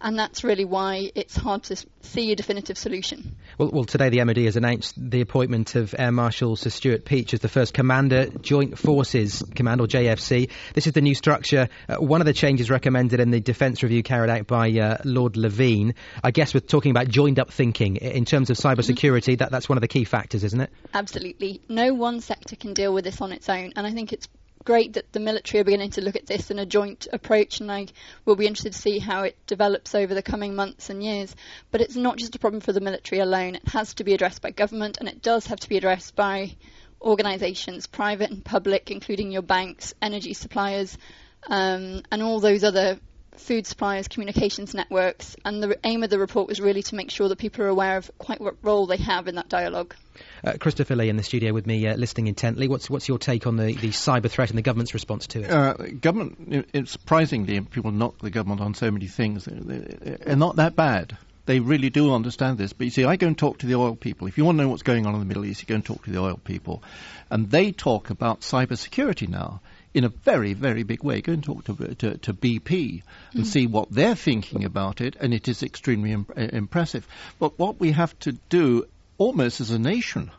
And 0.00 0.16
that's 0.16 0.44
really 0.44 0.64
why 0.64 1.10
it's 1.16 1.36
hard 1.36 1.64
to 1.64 1.76
see 2.02 2.30
a 2.30 2.36
definitive 2.36 2.78
solution. 2.78 3.34
Well, 3.58 3.70
well 3.72 3.84
today 3.84 4.10
the 4.10 4.22
MOD 4.24 4.36
has 4.38 4.56
announced 4.56 4.94
the 4.96 5.20
appointment 5.20 5.74
of 5.74 5.94
Air 5.98 6.12
Marshal 6.12 6.54
Sir 6.54 6.70
Stuart 6.70 7.04
Peach 7.04 7.34
as 7.34 7.40
the 7.40 7.48
first 7.48 7.74
Commander 7.74 8.26
Joint 8.26 8.78
Forces 8.78 9.42
Command, 9.56 9.80
or 9.80 9.88
JFC. 9.88 10.50
This 10.74 10.86
is 10.86 10.92
the 10.92 11.00
new 11.00 11.16
structure. 11.16 11.68
Uh, 11.88 11.96
one 11.96 12.20
of 12.20 12.26
the 12.26 12.32
changes 12.32 12.70
recommended 12.70 13.18
in 13.18 13.30
the 13.30 13.40
Defence 13.40 13.82
Review 13.82 14.04
carried 14.04 14.30
out 14.30 14.46
by 14.46 14.70
uh, 14.70 14.98
Lord 15.04 15.34
Levene. 15.34 15.94
I 16.22 16.30
guess 16.30 16.54
we're 16.54 16.60
talking 16.60 16.90
about 16.92 17.08
joined 17.08 17.40
up 17.40 17.50
thinking 17.50 17.96
in 17.96 18.24
terms 18.24 18.50
of 18.50 18.56
cybersecurity. 18.56 19.32
Mm-hmm. 19.32 19.38
That, 19.38 19.50
that's 19.50 19.68
one 19.68 19.78
of 19.78 19.82
the 19.82 19.88
key 19.88 20.04
factors, 20.04 20.44
isn't 20.44 20.60
it? 20.60 20.70
Absolutely. 20.94 21.60
No 21.68 21.92
one 21.92 22.20
sector 22.20 22.54
can 22.54 22.72
deal 22.72 22.94
with 22.94 23.04
this 23.04 23.20
on 23.20 23.32
its 23.32 23.48
own, 23.48 23.72
and 23.74 23.84
I 23.84 23.90
think 23.90 24.12
it's 24.12 24.28
great 24.68 24.92
that 24.92 25.10
the 25.14 25.18
military 25.18 25.62
are 25.62 25.64
beginning 25.64 25.88
to 25.88 26.02
look 26.02 26.14
at 26.14 26.26
this 26.26 26.50
in 26.50 26.58
a 26.58 26.66
joint 26.66 27.08
approach, 27.10 27.58
and 27.58 27.72
I 27.72 27.86
will 28.26 28.36
be 28.36 28.46
interested 28.46 28.74
to 28.74 28.78
see 28.78 28.98
how 28.98 29.22
it 29.22 29.34
develops 29.46 29.94
over 29.94 30.12
the 30.12 30.20
coming 30.20 30.54
months 30.54 30.90
and 30.90 31.02
years. 31.02 31.34
But 31.70 31.80
it's 31.80 31.96
not 31.96 32.18
just 32.18 32.34
a 32.34 32.38
problem 32.38 32.60
for 32.60 32.74
the 32.74 32.82
military 32.82 33.22
alone, 33.22 33.54
it 33.54 33.66
has 33.68 33.94
to 33.94 34.04
be 34.04 34.12
addressed 34.12 34.42
by 34.42 34.50
government, 34.50 34.98
and 35.00 35.08
it 35.08 35.22
does 35.22 35.46
have 35.46 35.58
to 35.60 35.70
be 35.70 35.78
addressed 35.78 36.14
by 36.14 36.54
organisations, 37.00 37.86
private 37.86 38.30
and 38.30 38.44
public, 38.44 38.90
including 38.90 39.32
your 39.32 39.40
banks, 39.40 39.94
energy 40.02 40.34
suppliers, 40.34 40.98
um, 41.46 42.02
and 42.12 42.22
all 42.22 42.38
those 42.38 42.62
other 42.62 42.98
food 43.38 43.66
suppliers, 43.66 44.08
communications 44.08 44.74
networks, 44.74 45.36
and 45.44 45.62
the 45.62 45.78
aim 45.84 46.02
of 46.02 46.10
the 46.10 46.18
report 46.18 46.48
was 46.48 46.60
really 46.60 46.82
to 46.82 46.94
make 46.94 47.10
sure 47.10 47.28
that 47.28 47.38
people 47.38 47.64
are 47.64 47.68
aware 47.68 47.96
of 47.96 48.10
quite 48.18 48.40
what 48.40 48.56
role 48.62 48.86
they 48.86 48.96
have 48.96 49.28
in 49.28 49.36
that 49.36 49.48
dialogue. 49.48 49.94
Uh, 50.44 50.54
Christopher 50.58 50.96
Lee 50.96 51.08
in 51.08 51.16
the 51.16 51.22
studio 51.22 51.52
with 51.52 51.66
me, 51.66 51.86
uh, 51.86 51.96
listening 51.96 52.26
intently. 52.26 52.68
What's 52.68 52.90
what's 52.90 53.08
your 53.08 53.18
take 53.18 53.46
on 53.46 53.56
the, 53.56 53.74
the 53.74 53.88
cyber 53.88 54.30
threat 54.30 54.50
and 54.50 54.58
the 54.58 54.62
government's 54.62 54.94
response 54.94 55.26
to 55.28 55.42
it? 55.42 55.50
Uh, 55.50 55.74
government, 56.00 56.68
it's 56.72 56.90
surprisingly, 56.90 57.60
people 57.60 57.92
knock 57.92 58.18
the 58.18 58.30
government 58.30 58.60
on 58.60 58.74
so 58.74 58.90
many 58.90 59.06
things. 59.06 59.46
They're 59.46 60.36
not 60.36 60.56
that 60.56 60.76
bad. 60.76 61.16
They 61.46 61.60
really 61.60 61.88
do 61.88 62.12
understand 62.12 62.58
this. 62.58 62.74
But 62.74 62.84
you 62.84 62.90
see, 62.90 63.04
I 63.04 63.16
go 63.16 63.26
and 63.26 63.38
talk 63.38 63.58
to 63.58 63.66
the 63.66 63.76
oil 63.76 63.96
people. 63.96 64.26
If 64.26 64.36
you 64.36 64.44
want 64.44 64.58
to 64.58 64.64
know 64.64 64.68
what's 64.68 64.82
going 64.82 65.06
on 65.06 65.14
in 65.14 65.20
the 65.20 65.26
Middle 65.26 65.46
East, 65.46 65.62
you 65.62 65.66
go 65.66 65.76
and 65.76 65.84
talk 65.84 66.04
to 66.04 66.10
the 66.10 66.18
oil 66.18 66.38
people, 66.42 66.82
and 67.30 67.50
they 67.50 67.72
talk 67.72 68.10
about 68.10 68.40
cyber 68.40 68.76
security 68.76 69.26
now 69.26 69.62
in 69.94 70.04
a 70.04 70.08
very, 70.08 70.52
very 70.52 70.82
big 70.82 71.02
way. 71.02 71.20
Go 71.20 71.32
and 71.32 71.42
talk 71.42 71.64
to, 71.64 71.94
to, 71.94 72.18
to 72.18 72.34
BP 72.34 73.02
and 73.34 73.44
mm. 73.44 73.46
see 73.46 73.66
what 73.66 73.90
they're 73.90 74.14
thinking 74.14 74.64
about 74.64 75.00
it, 75.00 75.16
and 75.20 75.32
it 75.32 75.48
is 75.48 75.62
extremely 75.62 76.12
imp- 76.12 76.36
uh, 76.36 76.48
impressive. 76.52 77.06
But 77.38 77.58
what 77.58 77.80
we 77.80 77.92
have 77.92 78.18
to 78.20 78.32
do, 78.32 78.84
almost 79.16 79.60
as 79.60 79.70
a 79.70 79.78
nation, 79.78 80.30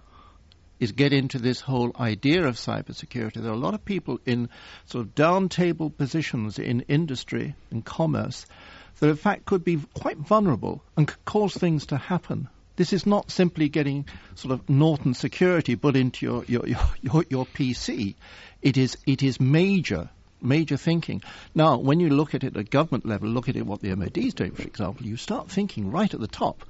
is 0.80 0.94
get 0.94 1.12
into 1.12 1.40
this 1.40 1.60
whole 1.60 1.92
idea 2.00 2.48
of 2.48 2.56
cybersecurity. 2.56 3.34
There 3.34 3.52
are 3.52 3.56
a 3.56 3.58
lot 3.58 3.74
of 3.74 3.84
people 3.84 4.20
in 4.26 4.50
sort 4.86 5.06
of 5.06 5.16
down 5.16 5.50
table 5.50 5.90
positions 5.90 6.58
in 6.58 6.82
industry 6.82 7.56
and 7.70 7.84
commerce 7.84 8.46
that, 9.00 9.10
in 9.10 9.16
fact, 9.16 9.46
could 9.46 9.64
be 9.64 9.80
quite 9.94 10.18
vulnerable 10.18 10.84
and 10.96 11.08
could 11.08 11.26
cause 11.26 11.54
things 11.54 11.88
to 11.88 11.98
happen. 11.98 12.48
This 12.80 12.94
is 12.94 13.06
not 13.06 13.30
simply 13.30 13.68
getting 13.68 14.06
sort 14.36 14.54
of 14.54 14.70
Norton 14.70 15.14
security 15.14 15.76
put 15.76 15.98
into 15.98 16.26
your, 16.26 16.46
your, 16.46 16.66
your, 16.66 16.86
your, 17.30 17.46
PC. 17.46 18.16
It 18.62 18.78
is, 18.78 18.96
it 19.06 19.22
is 19.22 19.38
major 19.38 20.10
major 20.42 20.78
thinking. 20.78 21.22
Now, 21.54 21.78
when 21.80 22.00
you 22.00 22.10
look 22.10 22.34
at 22.34 22.46
it 22.46 22.56
at 22.56 22.70
government 22.70 23.06
level, 23.06 23.28
look 23.28 23.50
at 23.50 23.58
it 23.58 23.66
what 23.66 23.82
the 23.82 23.94
MOD 23.94 24.18
is 24.20 24.34
doing, 24.34 24.54
for 24.54 24.62
example, 24.62 25.06
you 25.06 25.18
start 25.18 25.52
thinking 25.52 25.92
right 25.92 26.14
at 26.14 26.22
the 26.22 26.28
top. 26.28 26.64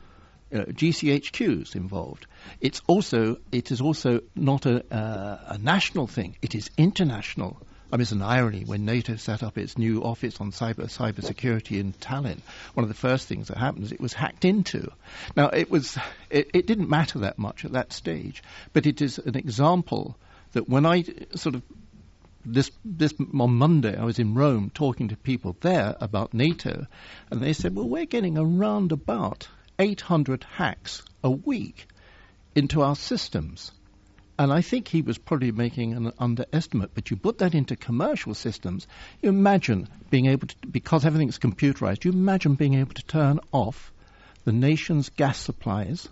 Uh, 0.52 0.62
GCHQs 0.62 1.76
involved. 1.76 2.26
It's 2.60 2.82
also 2.88 3.38
it 3.52 3.69
is 3.69 3.80
also 3.80 4.22
not 4.34 4.65
a, 4.65 4.84
uh, 4.91 5.38
a 5.50 5.58
national 5.60 6.08
thing. 6.08 6.38
It 6.41 6.56
is 6.56 6.72
international. 6.76 7.62
I 7.91 7.95
mean, 7.95 8.02
it's 8.02 8.12
an 8.12 8.21
irony 8.21 8.63
when 8.65 8.86
NATO 8.86 9.15
set 9.15 9.41
up 9.41 9.58
its 9.58 9.78
new 9.78 10.04
office 10.04 10.39
on 10.39 10.52
cyber 10.52 10.86
cyber 10.86 11.23
security 11.23 11.80
in 11.80 11.93
Tallinn. 11.93 12.39
One 12.75 12.84
of 12.84 12.88
the 12.88 12.93
first 12.93 13.28
things 13.28 13.47
that 13.47 13.58
happened 13.58 13.86
is 13.86 13.91
it 13.91 13.99
was 13.99 14.13
hacked 14.13 14.45
into. 14.45 14.91
Now, 15.36 15.49
it 15.49 15.71
was 15.71 15.97
it, 16.30 16.52
it 16.54 16.67
didn't 16.67 16.89
matter 16.89 17.19
that 17.19 17.39
much 17.39 17.65
at 17.65 17.71
that 17.71 17.91
stage, 17.91 18.43
but 18.73 18.86
it 18.86 19.02
is 19.02 19.17
an 19.17 19.36
example 19.36 20.17
that 20.52 20.69
when 20.69 20.86
I 20.86 21.04
sort 21.36 21.56
of 21.56 21.63
this 22.45 22.69
this 22.86 23.13
on 23.19 23.56
Monday 23.56 23.97
I 23.97 24.06
was 24.06 24.19
in 24.19 24.36
Rome 24.36 24.69
talking 24.73 25.08
to 25.08 25.17
people 25.17 25.58
there 25.62 25.95
about 25.99 26.34
NATO, 26.34 26.86
and 27.32 27.41
they 27.41 27.54
said, 27.54 27.75
"Well, 27.75 27.89
we're 27.89 28.06
getting 28.06 28.38
around 28.38 28.91
about 28.91 29.47
800 29.80 30.43
hacks 30.43 31.04
a 31.23 31.32
week 31.32 31.88
into 32.54 32.84
our 32.84 32.95
systems." 32.95 33.71
And 34.39 34.54
I 34.54 34.62
think 34.62 34.88
he 34.88 35.02
was 35.02 35.17
probably 35.17 35.52
making 35.52 35.91
an 35.91 36.13
underestimate. 36.17 36.91
But 36.93 37.12
you 37.12 37.17
put 37.17 37.39
that 37.39 37.54
into 37.54 37.75
commercial 37.75 38.34
systems, 38.34 38.88
you 39.21 39.28
imagine 39.28 39.89
being 40.10 40.28
able 40.28 40.47
to, 40.47 40.56
because 40.71 41.06
everything's 41.06 41.38
computerized, 41.38 42.06
you 42.06 42.12
imagine 42.13 42.56
being 42.56 42.75
able 42.75 42.93
to 42.93 43.04
turn 43.04 43.41
off 43.52 43.91
the 44.45 44.54
nation's 44.54 45.10
gas 45.10 45.39
supplies 45.39 46.08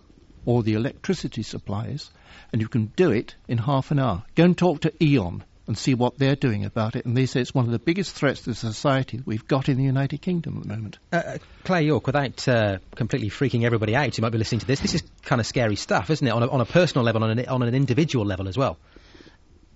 or 0.45 0.61
the 0.61 0.73
electricity 0.73 1.41
supplies, 1.41 2.09
and 2.51 2.61
you 2.61 2.67
can 2.67 2.87
do 2.97 3.11
it 3.11 3.35
in 3.47 3.59
half 3.59 3.91
an 3.91 3.99
hour. 3.99 4.23
Go 4.35 4.43
and 4.43 4.57
talk 4.57 4.81
to 4.81 4.93
E.ON 5.01 5.45
and 5.67 5.77
see 5.77 5.93
what 5.93 6.17
they're 6.17 6.35
doing 6.35 6.65
about 6.65 6.95
it. 6.95 7.05
And 7.05 7.15
they 7.15 7.25
say 7.25 7.41
it's 7.41 7.53
one 7.53 7.65
of 7.65 7.71
the 7.71 7.79
biggest 7.79 8.13
threats 8.15 8.41
to 8.41 8.55
society 8.55 9.17
that 9.17 9.27
we've 9.27 9.47
got 9.47 9.69
in 9.69 9.77
the 9.77 9.83
United 9.83 10.21
Kingdom 10.21 10.57
at 10.57 10.63
the 10.63 10.69
moment. 10.69 10.97
Uh, 11.11 11.15
uh, 11.17 11.37
Claire 11.63 11.81
Yorke, 11.81 12.07
without 12.07 12.47
uh, 12.47 12.77
completely 12.95 13.29
freaking 13.29 13.63
everybody 13.63 13.95
out 13.95 14.15
who 14.15 14.21
might 14.21 14.31
be 14.31 14.37
listening 14.37 14.59
to 14.59 14.67
this, 14.67 14.79
this 14.79 14.95
is 14.95 15.03
kind 15.23 15.41
of 15.41 15.45
scary 15.45 15.75
stuff, 15.75 16.09
isn't 16.09 16.25
it? 16.25 16.31
On 16.31 16.41
a, 16.41 16.49
on 16.49 16.61
a 16.61 16.65
personal 16.65 17.03
level, 17.03 17.23
on 17.23 17.37
an, 17.37 17.47
on 17.47 17.63
an 17.63 17.75
individual 17.75 18.25
level 18.25 18.47
as 18.47 18.57
well. 18.57 18.77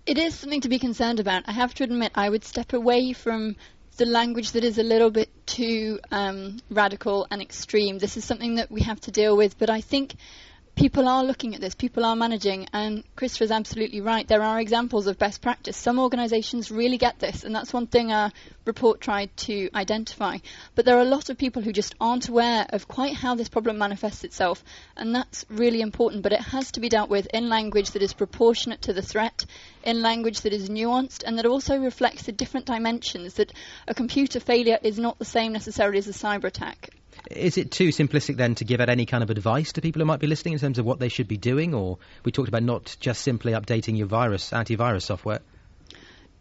It 0.06 0.18
is 0.18 0.34
something 0.34 0.62
to 0.62 0.70
be 0.70 0.80
concerned 0.80 1.20
about. 1.20 1.44
I 1.46 1.52
have 1.52 1.74
to 1.76 1.84
admit, 1.84 2.14
I 2.16 2.30
would 2.30 2.44
step 2.44 2.74
away 2.74 3.14
from 3.14 3.56
the 3.98 4.06
language 4.06 4.54
that 4.54 4.64
is 4.64 4.78
a 4.78 4.84
little 4.84 5.12
bit 5.12 5.30
too 5.46 6.00
um, 6.12 6.60
radical 6.70 7.28
and 7.30 7.42
extreme. 7.42 8.00
This 8.00 8.18
is 8.18 8.26
something 8.26 8.56
that 8.56 8.72
we 8.72 8.82
have 8.82 9.00
to 9.02 9.12
deal 9.12 9.36
with, 9.38 9.60
but 9.60 9.70
I 9.70 9.82
think 9.82 10.16
people 10.76 11.08
are 11.08 11.24
looking 11.24 11.54
at 11.54 11.62
this, 11.62 11.76
people 11.76 12.06
are 12.06 12.16
managing, 12.16 12.68
and 12.74 13.04
Christopher's 13.16 13.52
absolutely 13.52 14.02
right. 14.02 14.28
There 14.28 14.42
are 14.42 14.60
examples 14.60 15.08
of 15.08 15.18
best 15.18 15.42
practice. 15.42 15.78
Some 15.78 16.00
organisations 16.00 16.72
really 16.72 16.98
get 16.98 17.20
this, 17.20 17.44
and 17.44 17.54
that's 17.54 17.74
one 17.74 17.88
thing 17.88 18.12
our 18.12 18.32
report 18.66 19.02
tried 19.02 19.36
to 19.38 19.70
identify. 19.74 20.38
But 20.76 20.86
there 20.86 20.98
are 20.98 21.02
a 21.02 21.06
lot 21.06 21.30
of 21.30 21.38
people 21.38 21.62
who 21.62 21.74
just 21.74 21.96
aren't 22.00 22.30
aware 22.30 22.66
of 22.70 22.88
quite 22.88 23.16
how 23.16 23.36
this 23.36 23.50
problem 23.50 23.78
manifests 23.78 24.24
itself, 24.24 24.64
and 24.96 25.14
that's 25.14 25.46
really 25.50 25.82
important. 25.82 26.24
But 26.24 26.34
it 26.34 26.42
has 26.42 26.72
to 26.74 26.80
be 26.80 26.90
dealt 26.90 27.10
with 27.10 27.28
in 27.34 27.50
language 27.50 27.92
that 27.92 28.02
is 28.02 28.14
proportionate 28.14 28.84
to 28.84 28.94
the 28.94 29.02
threat, 29.02 29.46
in 29.84 30.02
language 30.02 30.42
that 30.42 30.54
is 30.54 30.70
nuanced, 30.70 31.24
and 31.26 31.38
that 31.38 31.46
also 31.46 31.78
reflects 31.78 32.24
the 32.24 32.32
different 32.32 32.66
dimensions. 32.66 33.36
That 33.36 33.52
a 33.88 33.94
computer 33.94 34.40
failure 34.40 34.80
is 34.82 34.98
not 34.98 35.20
the 35.20 35.26
same 35.26 35.54
necessarily 35.54 35.98
as 35.98 36.08
a 36.08 36.14
cyber 36.14 36.46
attack. 36.46 36.92
Is 37.30 37.58
it 37.58 37.72
too 37.72 37.90
simplistic 37.90 38.38
then 38.38 38.56
to 38.56 38.66
give 38.66 38.82
out 38.82 38.90
any 38.90 39.06
kind 39.06 39.24
of 39.24 39.30
advice 39.30 39.74
to 39.74 39.82
people 39.82 40.02
who 40.02 40.06
might 40.06 40.20
be 40.20 40.28
listening 40.28 40.54
in 40.54 40.60
terms 40.60 40.80
of 40.80 40.86
what 40.86 41.00
they 41.00 41.10
should 41.10 41.28
be 41.28 41.38
doing? 41.38 41.74
Or 41.74 41.98
we 42.24 42.32
talked 42.32 42.50
about 42.50 42.64
not 42.64 42.96
just 43.00 43.22
simply 43.22 43.54
updating 43.54 43.98
your 43.98 44.08
virus, 44.08 44.52
antivirus 44.52 45.04
software. 45.04 45.40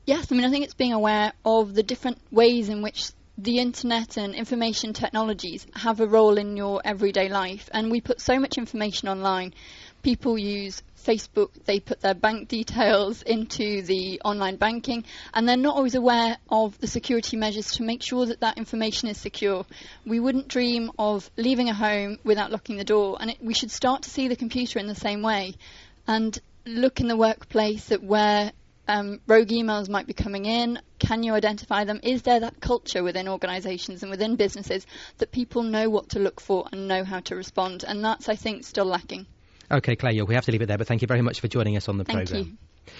Yes, 0.07 0.33
I 0.33 0.35
mean, 0.35 0.45
I 0.45 0.51
think 0.51 0.65
it's 0.65 0.75
being 0.75 0.93
aware 0.93 1.33
of 1.45 1.75
the 1.75 1.83
different 1.83 2.19
ways 2.31 2.69
in 2.69 2.83
which 2.83 3.11
the 3.39 3.59
internet 3.59 4.17
and 4.17 4.35
information 4.35 4.93
technologies 4.93 5.67
have 5.75 6.01
a 6.01 6.07
role 6.07 6.37
in 6.37 6.57
your 6.57 6.81
everyday 6.85 7.29
life. 7.29 7.69
And 7.73 7.91
we 7.91 8.01
put 8.01 8.21
so 8.21 8.39
much 8.39 8.59
information 8.59 9.09
online, 9.09 9.55
people 10.03 10.39
use 10.39 10.83
Facebook, 11.05 11.51
they 11.65 11.81
put 11.81 12.01
their 12.01 12.15
bank 12.15 12.49
details 12.49 13.23
into 13.23 13.83
the 13.83 14.21
online 14.25 14.57
banking, 14.57 15.05
and 15.33 15.49
they're 15.49 15.57
not 15.57 15.77
always 15.77 15.95
aware 15.95 16.37
of 16.51 16.79
the 16.79 16.87
security 16.87 17.37
measures 17.37 17.73
to 17.73 17.83
make 17.83 18.03
sure 18.03 18.27
that 18.27 18.41
that 18.41 18.59
information 18.59 19.09
is 19.09 19.19
secure. 19.19 19.65
We 20.05 20.21
wouldn't 20.21 20.49
dream 20.49 20.93
of 20.99 21.31
leaving 21.37 21.69
a 21.69 21.75
home 21.75 22.19
without 22.25 22.51
locking 22.51 22.77
the 22.77 22.85
door, 22.85 23.17
and 23.21 23.31
it, 23.31 23.39
we 23.43 23.55
should 23.55 23.71
start 23.71 24.03
to 24.03 24.11
see 24.11 24.29
the 24.29 24.37
computer 24.37 24.79
in 24.79 24.87
the 24.87 24.95
same 24.95 25.23
way 25.23 25.55
and 26.07 26.39
look 26.67 27.01
in 27.01 27.09
the 27.09 27.17
workplace 27.17 27.91
at 27.91 28.03
where 28.03 28.53
um, 28.89 29.21
rogue 29.27 29.49
emails 29.49 29.89
might 29.89 30.07
be 30.07 30.13
coming 30.13 30.45
in. 30.45 30.81
Can 30.99 31.23
you 31.23 31.33
identify 31.35 31.85
them? 31.85 32.01
Is 32.03 32.23
there 32.23 32.41
that 32.41 32.61
culture 32.61 33.03
within 33.03 33.29
organisations 33.29 34.03
and 34.03 34.11
within 34.11 34.37
businesses 34.37 34.87
that 35.19 35.31
people 35.31 35.63
know 35.63 35.89
what 35.89 36.11
to 36.11 36.19
look 36.19 36.41
for 36.41 36.69
and 36.73 36.89
know 36.89 37.05
how 37.05 37.21
to 37.21 37.37
respond? 37.37 37.85
And 37.87 38.05
that's, 38.05 38.29
I 38.29 38.35
think, 38.35 38.65
still 38.65 38.87
lacking. 38.87 39.27
Okay, 39.71 39.97
Claire, 39.97 40.25
we 40.25 40.35
have 40.35 40.45
to 40.47 40.53
leave 40.53 40.63
it 40.63 40.67
there, 40.67 40.79
but 40.79 40.87
thank 40.87 41.03
you 41.03 41.09
very 41.09 41.23
much 41.23 41.41
for 41.41 41.49
joining 41.49 41.77
us 41.77 41.89
on 41.89 41.99
the 41.99 42.05
Thank 42.05 42.29
programme. 42.29 42.59
you. 42.87 42.93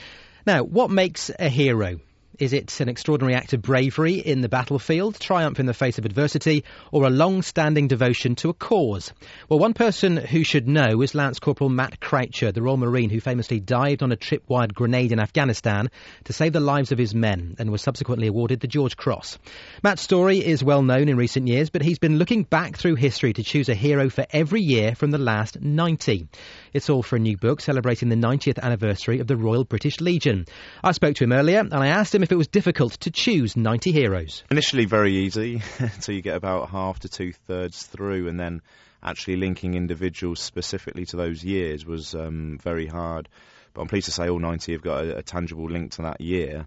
Now, 0.47 0.63
what 0.63 0.91
makes 0.91 1.31
a 1.39 1.49
hero? 1.49 1.99
Is 2.41 2.55
it 2.55 2.81
an 2.81 2.89
extraordinary 2.89 3.35
act 3.35 3.53
of 3.53 3.61
bravery 3.61 4.15
in 4.15 4.41
the 4.41 4.49
battlefield, 4.49 5.21
triumph 5.21 5.61
in 5.61 5.67
the 5.67 5.75
face 5.75 5.99
of 5.99 6.07
adversity, 6.07 6.65
or 6.91 7.05
a 7.05 7.11
long 7.11 7.43
standing 7.43 7.87
devotion 7.87 8.35
to 8.37 8.49
a 8.49 8.55
cause? 8.55 9.13
Well, 9.51 9.59
one 9.59 9.75
person 9.75 10.17
who 10.17 10.43
should 10.43 10.67
know 10.67 11.03
is 11.03 11.15
Lance 11.15 11.39
Corporal 11.39 11.69
Matt 11.69 12.01
Croucher, 12.01 12.51
the 12.51 12.63
Royal 12.63 12.79
Marine 12.79 13.11
who 13.11 13.21
famously 13.21 13.61
dived 13.61 14.03
on 14.03 14.11
a 14.11 14.17
tripwire 14.17 14.73
grenade 14.73 15.13
in 15.13 15.21
Afghanistan 15.21 15.91
to 16.25 16.33
save 16.33 16.55
the 16.55 16.61
lives 16.61 16.93
of 16.93 16.99
his 16.99 17.15
men 17.15 17.57
and 17.59 17.71
was 17.71 17.83
subsequently 17.83 18.29
awarded 18.29 18.61
the 18.61 18.69
George 18.69 18.97
Cross. 18.97 19.39
Matt's 19.83 20.01
story 20.01 20.39
is 20.39 20.65
well 20.65 20.83
known 20.83 21.11
in 21.11 21.19
recent 21.19 21.47
years, 21.47 21.69
but 21.69 21.83
he's 21.83 21.99
been 21.99 22.17
looking 22.17 22.45
back 22.45 22.79
through 22.79 22.95
history 22.95 23.35
to 23.35 23.45
choose 23.45 23.69
a 23.69 23.75
hero 23.75 24.09
for 24.09 24.25
every 24.31 24.63
year 24.63 24.95
from 24.95 25.11
the 25.11 25.19
last 25.19 25.61
90. 25.61 26.27
It's 26.73 26.89
all 26.89 27.03
for 27.03 27.17
a 27.17 27.21
new 27.21 27.37
book 27.37 27.61
celebrating 27.61 28.09
the 28.09 28.17
90th 28.17 28.59
anniversary 28.61 29.21
of 29.21 29.27
the 29.27 29.37
Royal 29.37 29.65
British 29.65 30.01
Legion. 30.01 30.47
I 30.83 30.93
spoke 30.93 31.17
to 31.17 31.25
him 31.25 31.33
earlier 31.33 31.59
and 31.59 31.75
I 31.75 31.89
asked 31.89 32.15
him 32.15 32.23
if 32.23 32.30
it 32.33 32.37
was 32.37 32.49
difficult 32.49 32.93
to 33.01 33.11
choose 33.11 33.57
90 33.57 33.93
heroes. 33.93 34.45
Initially, 34.51 34.85
very 34.85 35.17
easy 35.17 35.63
until 35.79 36.15
you 36.15 36.23
get 36.23 36.37
about 36.37 36.71
half 36.71 37.01
to 37.01 37.09
two 37.09 37.33
thirds 37.33 37.85
through, 37.85 38.29
and 38.29 38.39
then 38.39 38.63
actually 39.03 39.37
linking 39.37 39.75
individuals 39.75 40.41
specifically 40.41 41.07
to 41.07 41.17
those 41.17 41.43
years 41.45 41.87
was 41.87 42.15
um, 42.15 42.59
very 42.63 42.87
hard. 42.87 43.29
But 43.73 43.83
I'm 43.83 43.89
pleased 43.89 44.07
to 44.07 44.13
say 44.13 44.29
all 44.29 44.39
90 44.39 44.73
have 44.73 44.83
got 44.83 45.05
a, 45.05 45.19
a 45.19 45.23
tangible 45.23 45.71
link 45.71 45.93
to 45.93 46.03
that 46.03 46.21
year. 46.21 46.67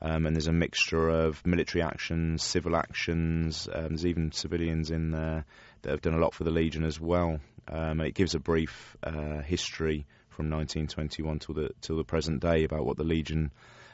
Um, 0.00 0.26
and 0.26 0.34
there's 0.34 0.48
a 0.48 0.52
mixture 0.52 1.08
of 1.08 1.46
military 1.46 1.82
actions, 1.82 2.42
civil 2.42 2.74
actions. 2.74 3.68
Um, 3.72 3.88
there's 3.90 4.06
even 4.06 4.32
civilians 4.32 4.90
in 4.90 5.12
there 5.12 5.44
that 5.82 5.90
have 5.90 6.02
done 6.02 6.14
a 6.14 6.18
lot 6.18 6.34
for 6.34 6.42
the 6.42 6.50
Legion 6.50 6.82
as 6.82 7.00
well. 7.00 7.38
Um, 7.68 8.00
it 8.00 8.14
gives 8.14 8.34
a 8.34 8.40
brief 8.40 8.96
uh, 9.04 9.42
history 9.42 10.06
from 10.28 10.50
1921 10.50 11.38
till 11.38 11.54
the 11.54 11.70
till 11.80 11.96
the 11.96 12.04
present 12.04 12.40
day 12.40 12.64
about 12.64 12.84
what 12.84 12.96
the 12.96 13.04
Legion 13.04 13.52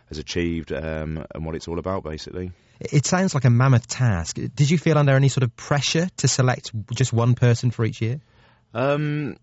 has 0.09 0.19
achieved 0.19 0.73
um, 0.73 1.25
and 1.35 1.45
what 1.45 1.55
it's 1.55 1.69
all 1.69 1.79
about, 1.79 2.05
basically. 2.05 2.53
It 2.81 3.07
sounds 3.07 3.35
like 3.35 3.45
a 3.45 3.51
mammoth 3.51 3.87
task. 3.87 4.37
Did 4.37 4.71
you 4.71 4.79
feel 4.79 4.99
under 4.99 5.15
any 5.15 5.29
sort 5.29 5.43
of 5.43 5.55
pressure 5.57 6.09
to 6.19 6.29
select 6.29 6.71
just 6.95 7.13
one 7.13 7.35
person 7.35 7.71
for 7.71 7.85
each 7.85 8.01
year? 8.01 8.21
Um, 8.73 9.37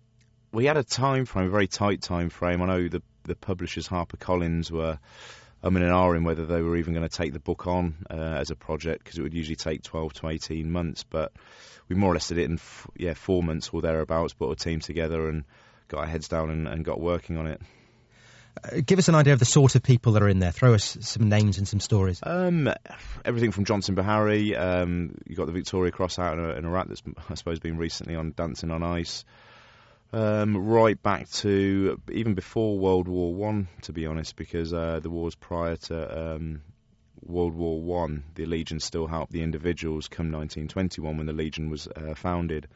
we 0.52 0.66
had 0.66 0.78
a 0.78 0.84
time 0.84 1.26
frame, 1.26 1.48
a 1.48 1.50
very 1.50 1.68
tight 1.68 2.02
time 2.02 2.30
frame. 2.30 2.62
I 2.62 2.66
know 2.66 2.88
the 2.88 3.02
the 3.24 3.36
publishers 3.36 3.88
HarperCollins 3.88 4.70
were 4.70 5.00
I'm 5.64 5.76
in 5.78 5.84
an 5.84 5.90
R 5.90 6.16
in 6.16 6.24
whether 6.24 6.46
they 6.46 6.62
were 6.62 6.78
even 6.78 6.94
going 6.94 7.08
to 7.08 7.18
take 7.18 7.34
the 7.34 7.40
book 7.40 7.66
on 7.66 7.96
uh, 8.10 8.14
as 8.14 8.52
a 8.52 8.56
project 8.56 9.04
because 9.04 9.18
it 9.18 9.24
would 9.24 9.34
usually 9.34 9.56
take 9.56 9.82
12 9.82 10.14
to 10.14 10.28
18 10.30 10.72
months. 10.72 11.04
But 11.04 11.34
we 11.90 11.96
more 11.96 12.12
or 12.12 12.14
less 12.14 12.28
did 12.28 12.38
it 12.38 12.46
in 12.46 12.54
f- 12.54 12.88
yeah 12.96 13.16
four 13.16 13.42
months 13.42 13.70
or 13.74 13.82
thereabouts. 13.82 14.34
Put 14.34 14.52
a 14.52 14.56
team 14.56 14.80
together 14.80 15.28
and 15.28 15.44
got 15.88 16.02
our 16.02 16.06
heads 16.06 16.28
down 16.28 16.52
and, 16.52 16.68
and 16.68 16.86
got 16.86 17.02
working 17.02 17.38
on 17.38 17.48
it. 17.48 17.62
Uh, 18.64 18.82
give 18.86 19.00
us 19.00 19.08
an 19.08 19.16
idea 19.16 19.34
of 19.34 19.40
the 19.40 19.46
sort 19.46 19.76
of 19.76 19.84
people 19.84 20.14
that 20.14 20.24
are 20.24 20.30
in 20.30 20.40
there. 20.40 20.52
Throw 20.52 20.74
us 20.74 20.98
some 21.02 21.30
names 21.30 21.58
and 21.58 21.68
some 21.68 21.80
stories. 21.80 22.20
Um, 22.24 22.72
everything 23.24 23.52
from 23.52 23.66
Johnson 23.66 23.96
Beharry. 23.96 24.58
Um, 24.58 25.16
you 25.28 25.36
got 25.36 25.48
the 25.48 25.52
Victoria 25.52 25.92
Cross 25.92 26.20
out 26.20 26.38
in, 26.38 26.50
in 26.52 26.66
Iraq 26.66 26.88
that's 26.88 27.04
I 27.30 27.36
suppose 27.36 27.60
been 27.60 27.78
recently 27.78 28.16
on 28.16 28.34
Dancing 28.36 28.72
on 28.72 28.84
Ice. 28.84 29.26
Um, 30.14 30.56
right 30.56 31.02
back 31.02 31.30
to 31.30 32.00
even 32.12 32.36
before 32.36 32.80
World 32.80 33.08
War 33.08 33.34
One, 33.34 33.68
to 33.82 33.92
be 33.92 34.06
honest, 34.06 34.36
because 34.36 34.74
uh, 34.74 35.00
the 35.02 35.10
wars 35.10 35.36
prior 35.36 35.76
to 35.76 36.36
um, 36.36 36.62
World 37.22 37.54
War 37.54 37.82
One, 37.82 38.24
the 38.36 38.46
Legion 38.46 38.80
still 38.80 39.08
helped 39.08 39.32
the 39.34 39.42
individuals. 39.42 40.08
Come 40.08 40.32
1921, 40.32 41.18
when 41.18 41.26
the 41.26 41.34
Legion 41.34 41.70
was 41.70 41.88
uh, 41.88 42.14
founded, 42.16 42.68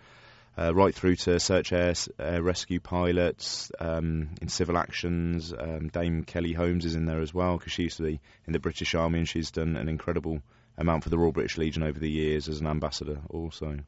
uh, 0.58 0.74
right 0.74 0.94
through 0.94 1.16
to 1.16 1.40
search 1.40 1.72
air 1.72 1.94
uh, 2.20 2.42
rescue 2.42 2.80
pilots 2.80 3.72
um, 3.80 4.30
in 4.42 4.50
civil 4.50 4.78
actions. 4.78 5.54
Um, 5.58 5.90
Dame 5.90 6.24
Kelly 6.24 6.54
Holmes 6.54 6.86
is 6.86 6.96
in 6.96 7.06
there 7.06 7.22
as 7.22 7.34
well 7.34 7.58
because 7.58 7.74
she 7.74 7.84
used 7.84 7.98
to 7.98 8.04
be 8.04 8.20
in 8.46 8.54
the 8.54 8.60
British 8.60 8.96
Army 8.96 9.20
and 9.20 9.28
she's 9.28 9.52
done 9.52 9.76
an 9.76 9.90
incredible 9.90 10.42
amount 10.78 11.04
for 11.04 11.10
the 11.10 11.18
Royal 11.18 11.32
British 11.32 11.58
Legion 11.58 11.84
over 11.84 12.00
the 12.00 12.10
years 12.10 12.48
as 12.48 12.60
an 12.60 12.68
ambassador 12.68 13.22
also. 13.30 13.80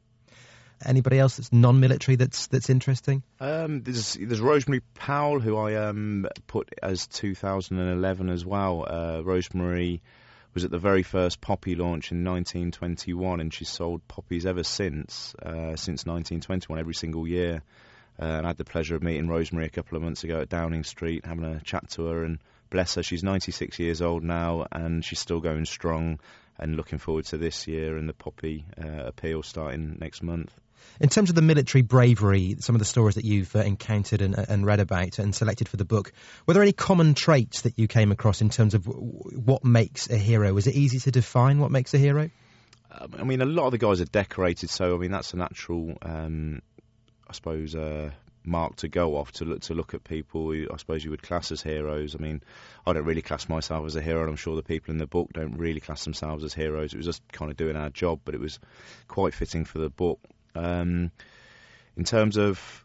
Anybody 0.84 1.18
else 1.18 1.36
that's 1.36 1.52
non-military 1.52 2.16
that's 2.16 2.48
that's 2.48 2.68
interesting? 2.68 3.22
Um, 3.38 3.82
there's 3.82 4.14
there's 4.20 4.40
Rosemary 4.40 4.80
Powell 4.94 5.38
who 5.38 5.56
I 5.56 5.76
um, 5.76 6.26
put 6.48 6.74
as 6.82 7.06
2011 7.06 8.28
as 8.28 8.44
well. 8.44 8.84
Uh, 8.88 9.20
Rosemary 9.22 10.02
was 10.54 10.64
at 10.64 10.70
the 10.70 10.78
very 10.78 11.02
first 11.02 11.40
poppy 11.40 11.74
launch 11.74 12.12
in 12.12 12.24
1921, 12.24 13.40
and 13.40 13.52
she's 13.52 13.68
sold 13.68 14.06
poppies 14.08 14.46
ever 14.46 14.62
since 14.62 15.34
uh, 15.42 15.76
since 15.76 16.04
1921 16.04 16.78
every 16.78 16.94
single 16.94 17.26
year. 17.26 17.62
Uh, 18.20 18.24
and 18.24 18.46
I 18.46 18.50
had 18.50 18.58
the 18.58 18.64
pleasure 18.64 18.94
of 18.94 19.02
meeting 19.02 19.28
Rosemary 19.28 19.66
a 19.66 19.70
couple 19.70 19.96
of 19.96 20.02
months 20.02 20.24
ago 20.24 20.40
at 20.40 20.50
Downing 20.50 20.84
Street, 20.84 21.24
having 21.24 21.44
a 21.44 21.60
chat 21.60 21.88
to 21.90 22.06
her, 22.06 22.24
and 22.24 22.38
bless 22.70 22.94
her, 22.96 23.02
she's 23.02 23.22
96 23.22 23.78
years 23.78 24.02
old 24.02 24.22
now, 24.22 24.66
and 24.70 25.04
she's 25.04 25.20
still 25.20 25.40
going 25.40 25.64
strong. 25.64 26.20
And 26.58 26.76
looking 26.76 26.98
forward 26.98 27.24
to 27.26 27.38
this 27.38 27.66
year 27.66 27.96
and 27.96 28.08
the 28.08 28.12
poppy 28.12 28.66
uh, 28.80 29.04
appeal 29.06 29.42
starting 29.42 29.96
next 29.98 30.22
month. 30.22 30.52
In 31.00 31.08
terms 31.08 31.30
of 31.30 31.34
the 31.34 31.42
military 31.42 31.82
bravery, 31.82 32.56
some 32.60 32.74
of 32.74 32.78
the 32.78 32.84
stories 32.84 33.16
that 33.16 33.24
you've 33.24 33.54
uh, 33.56 33.60
encountered 33.60 34.22
and, 34.22 34.34
and, 34.36 34.64
read 34.64 34.80
about 34.80 35.18
and 35.18 35.34
selected 35.34 35.68
for 35.68 35.76
the 35.76 35.84
book, 35.84 36.12
were 36.46 36.54
there 36.54 36.62
any 36.62 36.72
common 36.72 37.14
traits 37.14 37.62
that 37.62 37.78
you 37.78 37.88
came 37.88 38.12
across 38.12 38.40
in 38.40 38.50
terms 38.50 38.74
of 38.74 38.86
what 38.86 39.64
makes 39.64 40.10
a 40.10 40.16
hero? 40.16 40.56
Is 40.56 40.66
it 40.66 40.74
easy 40.74 41.00
to 41.00 41.10
define 41.10 41.58
what 41.58 41.70
makes 41.70 41.94
a 41.94 41.98
hero? 41.98 42.30
Um, 42.90 43.14
I 43.18 43.24
mean, 43.24 43.40
a 43.40 43.46
lot 43.46 43.66
of 43.66 43.72
the 43.72 43.78
guys 43.78 44.00
are 44.00 44.06
decorated, 44.06 44.70
so 44.70 44.94
I 44.94 44.98
mean 44.98 45.10
that's 45.10 45.32
a 45.32 45.36
natural, 45.36 45.96
um, 46.02 46.60
I 47.28 47.32
suppose, 47.32 47.74
uh, 47.74 48.10
mark 48.44 48.76
to 48.76 48.88
go 48.88 49.16
off 49.16 49.32
to 49.32 49.44
look 49.44 49.60
to 49.62 49.74
look 49.74 49.94
at 49.94 50.04
people. 50.04 50.52
Who 50.52 50.66
I 50.72 50.76
suppose 50.76 51.04
you 51.04 51.10
would 51.10 51.22
class 51.22 51.52
as 51.52 51.62
heroes. 51.62 52.14
I 52.14 52.22
mean, 52.22 52.42
I 52.86 52.92
don't 52.92 53.04
really 53.04 53.22
class 53.22 53.48
myself 53.48 53.86
as 53.86 53.96
a 53.96 54.02
hero, 54.02 54.20
and 54.20 54.30
I'm 54.30 54.36
sure 54.36 54.56
the 54.56 54.62
people 54.62 54.92
in 54.92 54.98
the 54.98 55.06
book 55.06 55.30
don't 55.32 55.56
really 55.56 55.80
class 55.80 56.04
themselves 56.04 56.44
as 56.44 56.52
heroes. 56.52 56.92
It 56.92 56.98
was 56.98 57.06
just 57.06 57.22
kind 57.32 57.50
of 57.50 57.56
doing 57.56 57.76
our 57.76 57.90
job, 57.90 58.20
but 58.24 58.34
it 58.34 58.40
was 58.40 58.58
quite 59.08 59.34
fitting 59.34 59.64
for 59.64 59.78
the 59.78 59.90
book. 59.90 60.20
Um, 60.54 61.10
in 61.96 62.04
terms 62.04 62.36
of, 62.36 62.84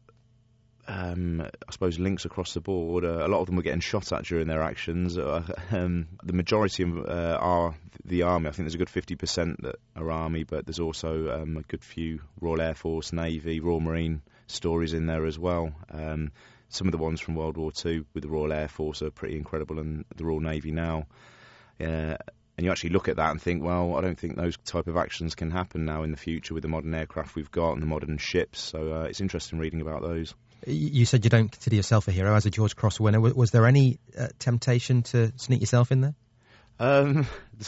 um, 0.88 1.42
I 1.42 1.72
suppose, 1.72 2.00
links 2.00 2.26
across 2.26 2.54
the 2.54 2.62
board, 2.62 3.04
uh, 3.04 3.26
a 3.26 3.28
lot 3.28 3.42
of 3.42 3.48
them 3.48 3.56
were 3.56 3.62
getting 3.62 3.80
shot 3.80 4.12
at 4.12 4.26
during 4.26 4.48
their 4.48 4.62
actions. 4.62 5.18
Uh, 5.18 5.44
um, 5.72 6.08
the 6.24 6.34
majority 6.34 6.84
of, 6.84 6.98
uh, 6.98 7.38
are 7.40 7.76
the 8.06 8.24
Army. 8.24 8.48
I 8.48 8.52
think 8.52 8.66
there's 8.66 8.76
a 8.76 8.78
good 8.78 8.88
50% 8.88 9.62
that 9.62 9.76
are 9.96 10.12
Army, 10.12 10.44
but 10.44 10.66
there's 10.66 10.80
also 10.80 11.42
um, 11.42 11.58
a 11.58 11.62
good 11.62 11.84
few 11.84 12.22
Royal 12.40 12.62
Air 12.62 12.76
Force, 12.76 13.14
Navy, 13.14 13.60
Royal 13.60 13.80
Marine 13.80 14.22
stories 14.48 14.94
in 14.94 15.06
there 15.06 15.26
as 15.26 15.38
well. 15.38 15.72
Um, 15.92 16.32
some 16.70 16.88
of 16.88 16.92
the 16.92 16.98
ones 16.98 17.22
from 17.22 17.36
World 17.36 17.58
War 17.58 17.72
II 17.86 18.06
with 18.14 18.24
the 18.24 18.30
Royal 18.30 18.52
Air 18.52 18.68
Force 18.68 19.02
are 19.02 19.12
pretty 19.12 19.38
incredible, 19.38 19.80
and 19.80 20.06
the 20.16 20.26
Royal 20.26 20.42
Navy 20.42 20.72
now. 20.72 21.08
Uh, 21.80 22.18
and 22.58 22.66
you 22.66 22.72
actually 22.72 22.90
look 22.90 23.08
at 23.08 23.18
that 23.18 23.30
and 23.30 23.42
think, 23.42 23.64
well, 23.64 23.96
I 23.96 24.02
don't 24.02 24.18
think 24.18 24.36
those 24.36 24.58
type 24.58 24.88
of 24.88 24.98
actions 24.98 25.36
can 25.36 25.52
happen 25.52 25.86
now 25.86 26.02
in 26.02 26.12
the 26.12 26.18
future 26.18 26.56
with 26.56 26.64
the 26.64 26.70
modern 26.70 26.94
aircraft 26.94 27.36
we've 27.36 27.52
got 27.52 27.74
and 27.74 27.82
the 27.82 27.88
modern 27.88 28.18
ships. 28.18 28.60
So 28.60 28.94
uh, 28.94 29.04
it's 29.04 29.22
interesting 29.22 29.60
reading 29.60 29.82
about 29.82 30.02
those. 30.02 30.34
You 30.66 31.06
said 31.06 31.24
you 31.24 31.30
don't 31.30 31.52
consider 31.52 31.76
yourself 31.76 32.08
a 32.08 32.12
hero 32.12 32.36
as 32.36 32.48
a 32.48 32.50
George 32.50 32.76
Cross 32.76 33.00
winner. 33.00 33.22
Was 33.22 33.52
there 33.52 33.68
any 33.68 34.00
uh, 34.18 34.30
temptation 34.40 35.04
to 35.04 35.32
sneak 35.36 35.62
yourself 35.62 35.92
in 35.92 36.02
there? 36.02 36.16
Um, 36.80 37.28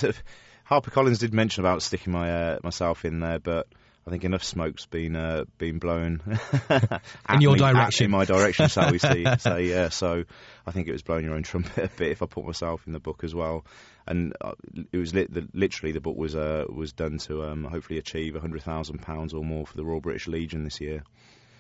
HarperCollins 0.70 1.20
did 1.20 1.34
mention 1.34 1.64
about 1.64 1.84
sticking 1.84 2.12
my 2.12 2.32
uh, 2.32 2.60
myself 2.64 3.06
in 3.06 3.20
there, 3.20 3.38
but 3.38 3.68
I 4.10 4.12
think 4.12 4.24
enough 4.24 4.44
smoke's 4.44 4.88
been 4.88 5.16
uh, 5.16 5.46
been 5.60 5.78
blown 5.78 6.24
in 7.30 7.42
your 7.42 7.54
me, 7.54 7.60
direction, 7.60 8.06
in 8.06 8.12
my 8.12 8.26
direction, 8.26 8.68
shall 8.68 8.92
we 8.92 8.98
see? 8.98 9.24
say 9.38 9.66
yeah. 9.70 9.90
So 9.90 10.24
I 10.66 10.72
think 10.72 10.88
it 10.88 10.94
was 10.94 11.04
blowing 11.04 11.26
your 11.26 11.36
own 11.36 11.44
trumpet 11.44 11.78
a 11.78 11.96
bit 11.96 12.10
if 12.10 12.24
I 12.24 12.26
put 12.26 12.44
myself 12.44 12.82
in 12.88 12.94
the 12.94 13.00
book 13.00 13.24
as 13.24 13.36
well. 13.36 13.66
And 14.08 14.34
uh, 14.42 14.54
it 14.92 14.98
was 14.98 15.14
lit, 15.14 15.32
the, 15.32 15.48
literally 15.54 15.92
the 15.92 16.02
book 16.02 16.18
was 16.18 16.36
uh, 16.36 16.66
was 16.68 16.92
done 16.92 17.20
to 17.20 17.44
um, 17.44 17.66
hopefully 17.66 18.00
achieve 18.00 18.36
hundred 18.36 18.64
thousand 18.64 19.04
pounds 19.04 19.36
or 19.36 19.46
more 19.46 19.68
for 19.68 19.78
the 19.78 19.86
Royal 19.86 20.02
British 20.02 20.28
Legion 20.28 20.64
this 20.64 20.82
year. 20.82 21.04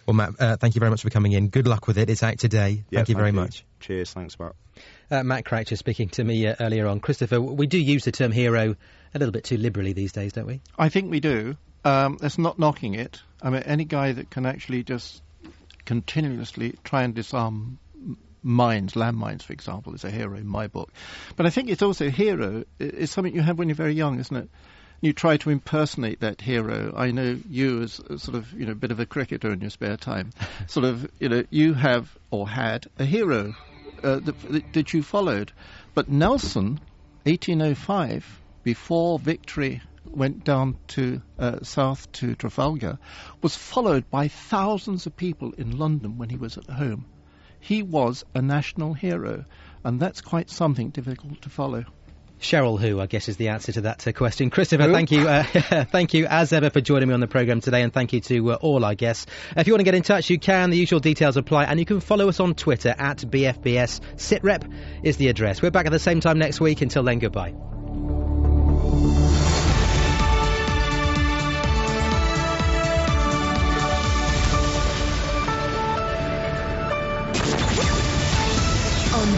Well, 0.07 0.15
Matt, 0.15 0.31
uh, 0.39 0.57
thank 0.57 0.73
you 0.73 0.79
very 0.79 0.89
much 0.89 1.03
for 1.03 1.11
coming 1.11 1.33
in. 1.33 1.49
Good 1.49 1.67
luck 1.67 1.85
with 1.85 1.99
it. 1.99 2.09
It's 2.09 2.23
out 2.23 2.39
today. 2.39 2.83
Yeah, 2.89 2.97
thank 2.97 3.09
you 3.09 3.13
thank 3.13 3.17
very 3.17 3.29
you. 3.29 3.41
much. 3.41 3.63
Cheers. 3.79 4.11
Thanks, 4.11 4.39
Matt. 4.39 4.53
Uh, 5.11 5.21
Matt 5.21 5.45
Croucher 5.45 5.75
speaking 5.75 6.09
to 6.09 6.23
me 6.23 6.47
uh, 6.47 6.55
earlier 6.59 6.87
on. 6.87 6.99
Christopher, 6.99 7.39
we 7.39 7.67
do 7.67 7.77
use 7.77 8.05
the 8.05 8.11
term 8.11 8.31
hero 8.31 8.75
a 9.13 9.19
little 9.19 9.31
bit 9.31 9.43
too 9.43 9.57
liberally 9.57 9.93
these 9.93 10.11
days, 10.11 10.33
don't 10.33 10.47
we? 10.47 10.61
I 10.79 10.89
think 10.89 11.11
we 11.11 11.19
do. 11.19 11.57
Um, 11.83 12.17
that's 12.19 12.37
not 12.37 12.59
knocking 12.59 12.95
it. 12.95 13.21
I 13.41 13.49
mean, 13.49 13.63
any 13.63 13.85
guy 13.85 14.11
that 14.11 14.29
can 14.29 14.45
actually 14.45 14.83
just 14.83 15.21
continuously 15.85 16.75
try 16.83 17.03
and 17.03 17.15
disarm 17.15 17.79
mines, 18.43 18.93
landmines, 18.93 19.43
for 19.43 19.53
example, 19.53 19.93
is 19.93 20.03
a 20.03 20.11
hero 20.11 20.37
in 20.37 20.47
my 20.47 20.67
book. 20.67 20.91
But 21.35 21.45
I 21.45 21.49
think 21.49 21.69
it's 21.69 21.81
also 21.81 22.07
a 22.07 22.11
hero 22.11 22.63
It's 22.79 23.11
something 23.11 23.33
you 23.33 23.41
have 23.41 23.57
when 23.57 23.69
you're 23.69 23.75
very 23.75 23.93
young, 23.93 24.19
isn't 24.19 24.35
it? 24.35 24.49
You 25.01 25.13
try 25.13 25.37
to 25.37 25.49
impersonate 25.49 26.19
that 26.19 26.41
hero. 26.41 26.93
I 26.95 27.11
know 27.11 27.39
you, 27.49 27.83
as 27.83 27.93
sort 27.93 28.35
of 28.35 28.51
you 28.51 28.65
know, 28.65 28.73
a 28.73 28.75
bit 28.75 28.91
of 28.91 28.99
a 28.99 29.05
cricketer 29.05 29.51
in 29.53 29.61
your 29.61 29.69
spare 29.69 29.95
time, 29.95 30.31
sort 30.67 30.85
of 30.85 31.09
you 31.19 31.29
know, 31.29 31.43
you 31.49 31.73
have 31.73 32.17
or 32.31 32.49
had 32.49 32.87
a 32.97 33.05
hero 33.05 33.55
uh, 34.03 34.19
that, 34.19 34.73
that 34.73 34.93
you 34.93 35.01
followed. 35.01 35.53
But 35.93 36.09
Nelson, 36.09 36.79
1805, 37.23 38.41
before 38.63 39.19
victory 39.19 39.81
went 40.11 40.43
down 40.43 40.77
to 40.89 41.21
uh, 41.37 41.59
south 41.63 42.11
to 42.13 42.35
Trafalgar, 42.35 42.99
was 43.41 43.55
followed 43.55 44.09
by 44.09 44.27
thousands 44.27 45.05
of 45.05 45.15
people 45.15 45.53
in 45.57 45.77
London 45.77 46.17
when 46.17 46.29
he 46.29 46.37
was 46.37 46.57
at 46.57 46.69
home. 46.69 47.05
He 47.59 47.83
was 47.83 48.23
a 48.33 48.41
national 48.41 48.93
hero, 48.93 49.45
and 49.83 49.99
that's 49.99 50.21
quite 50.21 50.49
something 50.49 50.89
difficult 50.89 51.41
to 51.41 51.49
follow. 51.49 51.85
Cheryl, 52.39 52.79
who 52.79 53.01
I 53.01 53.05
guess 53.05 53.27
is 53.27 53.37
the 53.37 53.49
answer 53.49 53.73
to 53.73 53.81
that 53.81 54.07
uh, 54.07 54.13
question. 54.13 54.49
Christopher, 54.49 54.91
thank 54.91 55.11
you, 55.11 55.27
uh, 55.27 55.43
thank 55.91 56.13
you 56.13 56.25
as 56.25 56.53
ever 56.53 56.69
for 56.69 56.79
joining 56.79 57.09
me 57.09 57.13
on 57.13 57.19
the 57.19 57.27
program 57.27 57.59
today, 57.59 57.81
and 57.81 57.93
thank 57.93 58.13
you 58.13 58.21
to 58.21 58.53
uh, 58.53 58.55
all 58.55 58.85
our 58.85 58.95
guests. 58.95 59.25
If 59.57 59.67
you 59.67 59.73
want 59.73 59.81
to 59.81 59.85
get 59.85 59.95
in 59.95 60.03
touch, 60.03 60.29
you 60.29 60.39
can. 60.39 60.69
The 60.69 60.77
usual 60.77 61.01
details 61.01 61.35
apply, 61.35 61.65
and 61.65 61.79
you 61.79 61.85
can 61.85 61.99
follow 61.99 62.29
us 62.29 62.39
on 62.39 62.55
Twitter 62.55 62.95
at 62.97 63.17
BFBS. 63.17 63.99
Sitrep 64.15 64.73
is 65.03 65.17
the 65.17 65.27
address. 65.27 65.61
We're 65.61 65.71
back 65.71 65.85
at 65.85 65.91
the 65.91 65.99
same 65.99 66.21
time 66.21 66.39
next 66.39 66.61
week. 66.61 66.81
Until 66.81 67.03
then, 67.03 67.19
goodbye. 67.19 67.53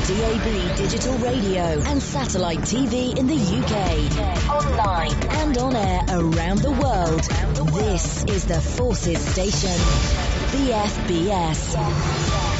DAB 0.07 0.75
digital 0.77 1.15
radio 1.19 1.61
and 1.61 2.01
satellite 2.01 2.57
TV 2.59 3.15
in 3.17 3.27
the 3.27 3.35
UK. 3.35 4.49
Online 4.49 5.13
and 5.41 5.57
on 5.59 5.75
air 5.75 6.01
around 6.09 6.57
the 6.59 6.71
world. 6.71 7.21
This 7.75 8.23
is 8.25 8.45
the 8.45 8.59
Forces 8.59 9.19
Station. 9.19 9.77
BFBS. 10.49 12.50